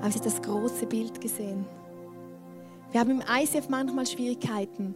aber 0.00 0.12
sie 0.12 0.20
hat 0.20 0.26
das 0.26 0.40
große 0.42 0.86
Bild 0.86 1.20
gesehen. 1.20 1.66
Wir 2.92 3.00
haben 3.00 3.10
im 3.10 3.22
ICF 3.28 3.68
manchmal 3.68 4.06
Schwierigkeiten, 4.06 4.94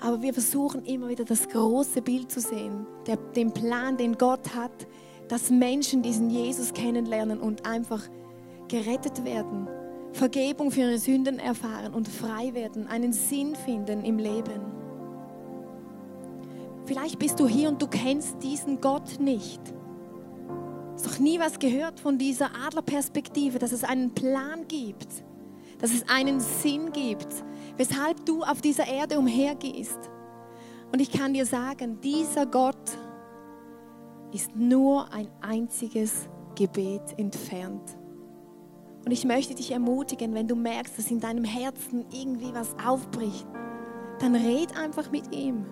aber 0.00 0.22
wir 0.22 0.32
versuchen 0.32 0.82
immer 0.86 1.10
wieder 1.10 1.26
das 1.26 1.46
große 1.46 2.00
Bild 2.00 2.32
zu 2.32 2.40
sehen, 2.40 2.86
der, 3.06 3.18
den 3.36 3.52
Plan, 3.52 3.98
den 3.98 4.16
Gott 4.16 4.54
hat, 4.54 4.86
dass 5.28 5.50
Menschen 5.50 6.00
diesen 6.00 6.30
Jesus 6.30 6.72
kennenlernen 6.72 7.38
und 7.38 7.66
einfach 7.66 8.08
gerettet 8.72 9.22
werden, 9.22 9.68
Vergebung 10.12 10.70
für 10.70 10.80
ihre 10.80 10.98
Sünden 10.98 11.38
erfahren 11.38 11.92
und 11.92 12.08
frei 12.08 12.54
werden, 12.54 12.86
einen 12.86 13.12
Sinn 13.12 13.54
finden 13.54 14.02
im 14.02 14.18
Leben. 14.18 14.62
Vielleicht 16.86 17.18
bist 17.18 17.38
du 17.38 17.46
hier 17.46 17.68
und 17.68 17.82
du 17.82 17.86
kennst 17.86 18.42
diesen 18.42 18.80
Gott 18.80 19.20
nicht. 19.20 19.60
Hast 20.94 21.06
doch 21.06 21.18
nie 21.18 21.38
was 21.38 21.58
gehört 21.58 22.00
von 22.00 22.16
dieser 22.16 22.50
Adlerperspektive, 22.66 23.58
dass 23.58 23.72
es 23.72 23.84
einen 23.84 24.14
Plan 24.14 24.66
gibt, 24.68 25.22
dass 25.78 25.92
es 25.92 26.08
einen 26.08 26.40
Sinn 26.40 26.92
gibt, 26.92 27.28
weshalb 27.76 28.24
du 28.24 28.42
auf 28.42 28.62
dieser 28.62 28.88
Erde 28.88 29.18
umhergehst. 29.18 29.98
Und 30.92 31.00
ich 31.00 31.12
kann 31.12 31.34
dir 31.34 31.44
sagen, 31.44 32.00
dieser 32.00 32.46
Gott 32.46 32.98
ist 34.32 34.56
nur 34.56 35.12
ein 35.12 35.28
einziges 35.42 36.26
Gebet 36.54 37.18
entfernt. 37.18 38.01
Und 39.04 39.10
ich 39.10 39.24
möchte 39.24 39.54
dich 39.54 39.72
ermutigen, 39.72 40.34
wenn 40.34 40.46
du 40.46 40.54
merkst, 40.54 40.96
dass 40.96 41.10
in 41.10 41.20
deinem 41.20 41.44
Herzen 41.44 42.04
irgendwie 42.12 42.54
was 42.54 42.74
aufbricht, 42.86 43.46
dann 44.20 44.34
red 44.34 44.76
einfach 44.76 45.10
mit 45.10 45.34
ihm. 45.34 45.66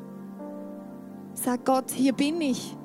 Sag 1.35 1.65
Gott, 1.65 1.91
hier 1.93 2.13
bin 2.13 2.41
ich. 2.41 2.77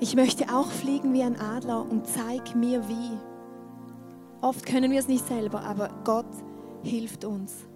Ich 0.00 0.14
möchte 0.16 0.54
auch 0.54 0.66
fliegen 0.66 1.12
wie 1.14 1.22
ein 1.22 1.40
Adler 1.40 1.86
und 1.88 2.06
zeig 2.06 2.54
mir 2.54 2.86
wie. 2.88 3.18
Oft 4.42 4.66
können 4.66 4.90
wir 4.90 4.98
es 4.98 5.08
nicht 5.08 5.26
selber, 5.26 5.62
aber 5.62 5.90
Gott 6.04 6.30
hilft 6.82 7.24
uns. 7.24 7.66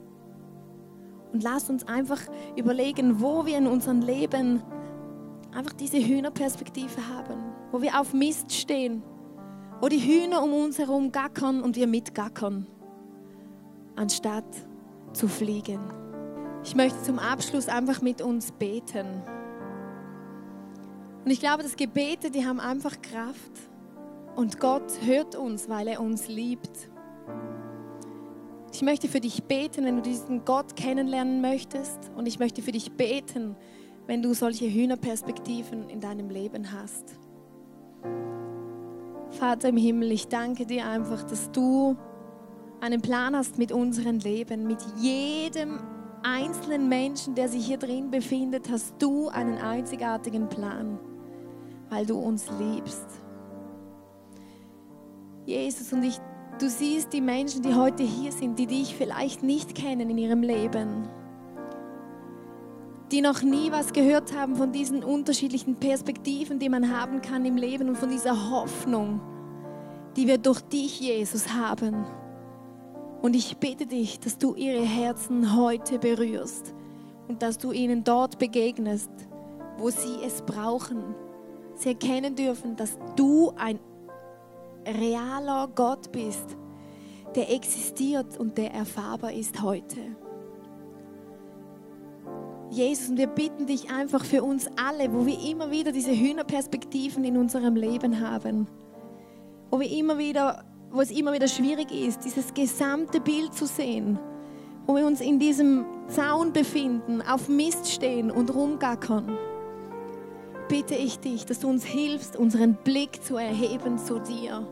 Und 1.33 1.43
lass 1.43 1.69
uns 1.69 1.89
einfach 1.89 2.21
überlegen, 2.57 3.21
wo 3.21 3.45
wir 3.45 3.59
in 3.59 3.67
unserem 3.67 4.01
Leben 4.01 4.63
einfach 5.55 5.73
diese 5.73 5.99
Hühnerperspektive 5.99 7.09
haben, 7.09 7.41
wo 7.73 7.81
wir 7.83 7.99
auf 7.99 8.13
Mist 8.13 8.53
stehen 8.53 9.03
wo 9.85 9.89
die 9.91 10.01
Hühner 10.01 10.43
um 10.43 10.55
uns 10.55 10.78
herum 10.78 11.12
gackern 11.12 11.61
und 11.61 11.76
wir 11.76 11.87
mitgackern, 11.87 12.66
anstatt 13.97 14.47
zu 15.12 15.28
fliegen. 15.28 15.78
Ich 16.64 16.74
möchte 16.74 17.03
zum 17.03 17.18
Abschluss 17.18 17.68
einfach 17.68 18.01
mit 18.01 18.22
uns 18.22 18.53
beten. 18.53 19.07
Und 21.22 21.30
ich 21.30 21.39
glaube, 21.39 21.64
dass 21.64 21.76
Gebete, 21.76 22.30
die 22.30 22.47
haben 22.47 22.61
einfach 22.61 23.03
Kraft. 23.03 23.53
Und 24.35 24.59
Gott 24.59 24.91
hört 25.03 25.37
uns, 25.37 25.68
weil 25.68 25.89
er 25.89 26.01
uns 26.01 26.28
liebt. 26.28 26.89
Ich 28.72 28.80
möchte 28.80 29.07
für 29.07 29.20
dich 29.20 29.45
beten, 29.45 29.85
wenn 29.85 29.97
du 29.97 30.03
diesen 30.03 30.47
Gott 30.47 30.76
kennenlernen 30.76 31.43
möchtest. 31.43 32.11
Und 32.16 32.24
ich 32.24 32.39
möchte 32.39 32.62
für 32.62 32.72
dich 32.72 32.93
beten, 32.93 33.55
wenn 34.07 34.22
du 34.22 34.32
solche 34.32 34.64
Hühnerperspektiven 34.64 35.91
in 35.91 36.01
deinem 36.01 36.30
Leben 36.30 36.72
hast. 36.72 37.18
Vater 39.35 39.68
im 39.68 39.76
Himmel, 39.76 40.12
ich 40.12 40.28
danke 40.28 40.64
dir 40.64 40.87
einfach, 40.87 41.22
dass 41.24 41.51
du 41.51 41.97
einen 42.80 43.01
Plan 43.01 43.35
hast 43.35 43.59
mit 43.59 43.72
unserem 43.72 44.18
Leben, 44.18 44.66
mit 44.66 44.82
jedem 44.97 45.80
einzelnen 46.22 46.89
Menschen, 46.89 47.35
der 47.35 47.49
sich 47.49 47.66
hier 47.66 47.78
drin 47.78 48.11
befindet, 48.11 48.70
hast 48.70 48.95
du 48.99 49.28
einen 49.28 49.59
einzigartigen 49.59 50.49
Plan, 50.49 50.99
weil 51.91 52.07
du 52.07 52.18
uns 52.18 52.47
liebst. 52.59 53.07
Jesus, 55.45 55.93
und 55.93 56.03
ich, 56.03 56.18
du 56.59 56.68
siehst 56.68 57.12
die 57.12 57.20
Menschen, 57.20 57.62
die 57.62 57.74
heute 57.74 58.03
hier 58.03 58.32
sind, 58.32 58.59
die 58.59 58.66
dich 58.66 58.95
vielleicht 58.95 59.43
nicht 59.43 59.74
kennen 59.74 60.09
in 60.11 60.18
ihrem 60.18 60.43
Leben, 60.43 61.09
die 63.13 63.21
noch 63.21 63.43
nie 63.43 63.71
was 63.71 63.93
gehört 63.93 64.35
haben 64.35 64.57
von 64.57 64.73
diesen 64.73 65.05
unterschiedlichen 65.05 65.77
Perspektiven, 65.77 66.59
die 66.59 66.69
man 66.69 66.91
haben 66.91 67.21
kann 67.21 67.45
im 67.45 67.57
Leben 67.57 67.89
und 67.89 67.99
von 67.99 68.11
dieser 68.11 68.51
Hoffnung, 68.51 69.21
die 70.17 70.27
wir 70.27 70.39
durch 70.39 70.61
dich, 70.61 71.01
Jesus, 71.01 71.53
haben. 71.53 72.07
Und 73.23 73.35
ich 73.35 73.57
bitte 73.59 73.87
dich, 73.87 74.21
dass 74.21 74.39
du 74.39 74.55
ihre 74.55 74.83
Herzen 74.83 75.57
heute 75.57 75.99
berührst 75.99 76.75
und 77.29 77.43
dass 77.43 77.59
du 77.59 77.73
ihnen 77.73 78.05
dort 78.05 78.39
begegnest, 78.39 79.11
wo 79.79 79.91
sie 79.91 80.17
es 80.25 80.43
brauchen. 80.43 81.15
Sie 81.75 81.91
erkennen 81.91 82.35
dürfen, 82.37 82.77
dass 82.77 82.99
du 83.17 83.53
ein 83.57 83.79
realer 84.87 85.69
Gott 85.75 86.13
bist, 86.13 86.57
der 87.35 87.51
existiert 87.53 88.39
und 88.39 88.59
der 88.59 88.73
erfahrbar 88.73 89.33
ist 89.33 89.63
heute. 89.63 90.17
Jesus, 92.75 93.11
und 93.11 93.18
wir 93.18 93.29
bitten 93.29 93.66
dich 93.66 93.91
einfach 93.91 94.25
für 94.25 94.43
uns 94.43 94.68
alle, 94.77 95.12
wo 95.12 95.25
wir 95.27 95.39
immer 95.49 95.70
wieder 95.70 95.93
diese 95.93 96.11
Hühnerperspektiven 96.11 97.25
in 97.25 97.37
unserem 97.37 97.77
Leben 97.77 98.20
haben, 98.20 98.66
wo 99.70 99.79
wir 99.79 99.91
immer 99.91 100.18
wieder 100.18 100.64
wo 100.95 101.01
es 101.01 101.11
immer 101.11 101.33
wieder 101.33 101.49
schwierig 101.49 101.91
ist, 101.91 102.25
dieses 102.25 102.55
gesamte 102.55 103.20
Bild 103.20 103.53
zu 103.53 103.66
sehen, 103.66 104.16
wo 104.87 104.95
wir 104.95 105.05
uns 105.05 105.20
in 105.20 105.41
diesem 105.41 105.85
Zaun 106.07 106.53
befinden, 106.53 107.20
auf 107.20 107.49
Mist 107.49 107.91
stehen 107.91 108.31
und 108.31 108.55
rumgackern, 108.55 109.37
bitte 110.68 110.95
ich 110.95 111.18
dich, 111.18 111.47
dass 111.47 111.59
du 111.59 111.68
uns 111.68 111.85
hilfst, 111.85 112.37
unseren 112.37 112.75
Blick 112.75 113.25
zu 113.25 113.37
erheben 113.37 113.99
zu 113.99 114.20
dir 114.20 114.68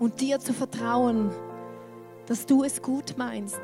und 0.00 0.20
dir 0.20 0.40
zu 0.40 0.52
vertrauen, 0.52 1.30
dass 2.26 2.44
du 2.44 2.64
es 2.64 2.82
gut 2.82 3.14
meinst 3.16 3.60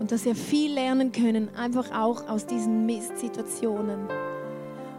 und 0.00 0.10
dass 0.10 0.24
wir 0.24 0.34
viel 0.34 0.72
lernen 0.72 1.12
können, 1.12 1.54
einfach 1.54 1.92
auch 1.94 2.26
aus 2.28 2.46
diesen 2.46 2.86
Mistsituationen. 2.86 4.08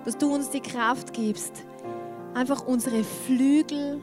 Dass 0.05 0.17
du 0.17 0.33
uns 0.33 0.51
die 0.51 0.61
Kraft 0.61 1.11
gibst, 1.13 1.65
einfach 2.33 2.65
unsere 2.65 3.03
Flügel 3.03 3.99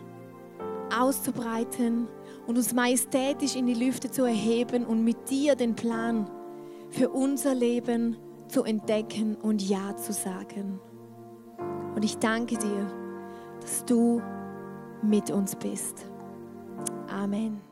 auszubreiten 0.96 2.08
und 2.46 2.56
uns 2.56 2.74
majestätisch 2.74 3.56
in 3.56 3.66
die 3.66 3.74
Lüfte 3.74 4.10
zu 4.10 4.24
erheben 4.24 4.84
und 4.84 5.04
mit 5.04 5.30
dir 5.30 5.54
den 5.54 5.74
Plan 5.74 6.28
für 6.90 7.10
unser 7.10 7.54
Leben 7.54 8.16
zu 8.48 8.64
entdecken 8.64 9.36
und 9.36 9.62
Ja 9.62 9.96
zu 9.96 10.12
sagen. 10.12 10.80
Und 11.94 12.04
ich 12.04 12.18
danke 12.18 12.56
dir, 12.56 12.86
dass 13.60 13.84
du 13.84 14.20
mit 15.02 15.30
uns 15.30 15.54
bist. 15.56 16.06
Amen. 17.08 17.67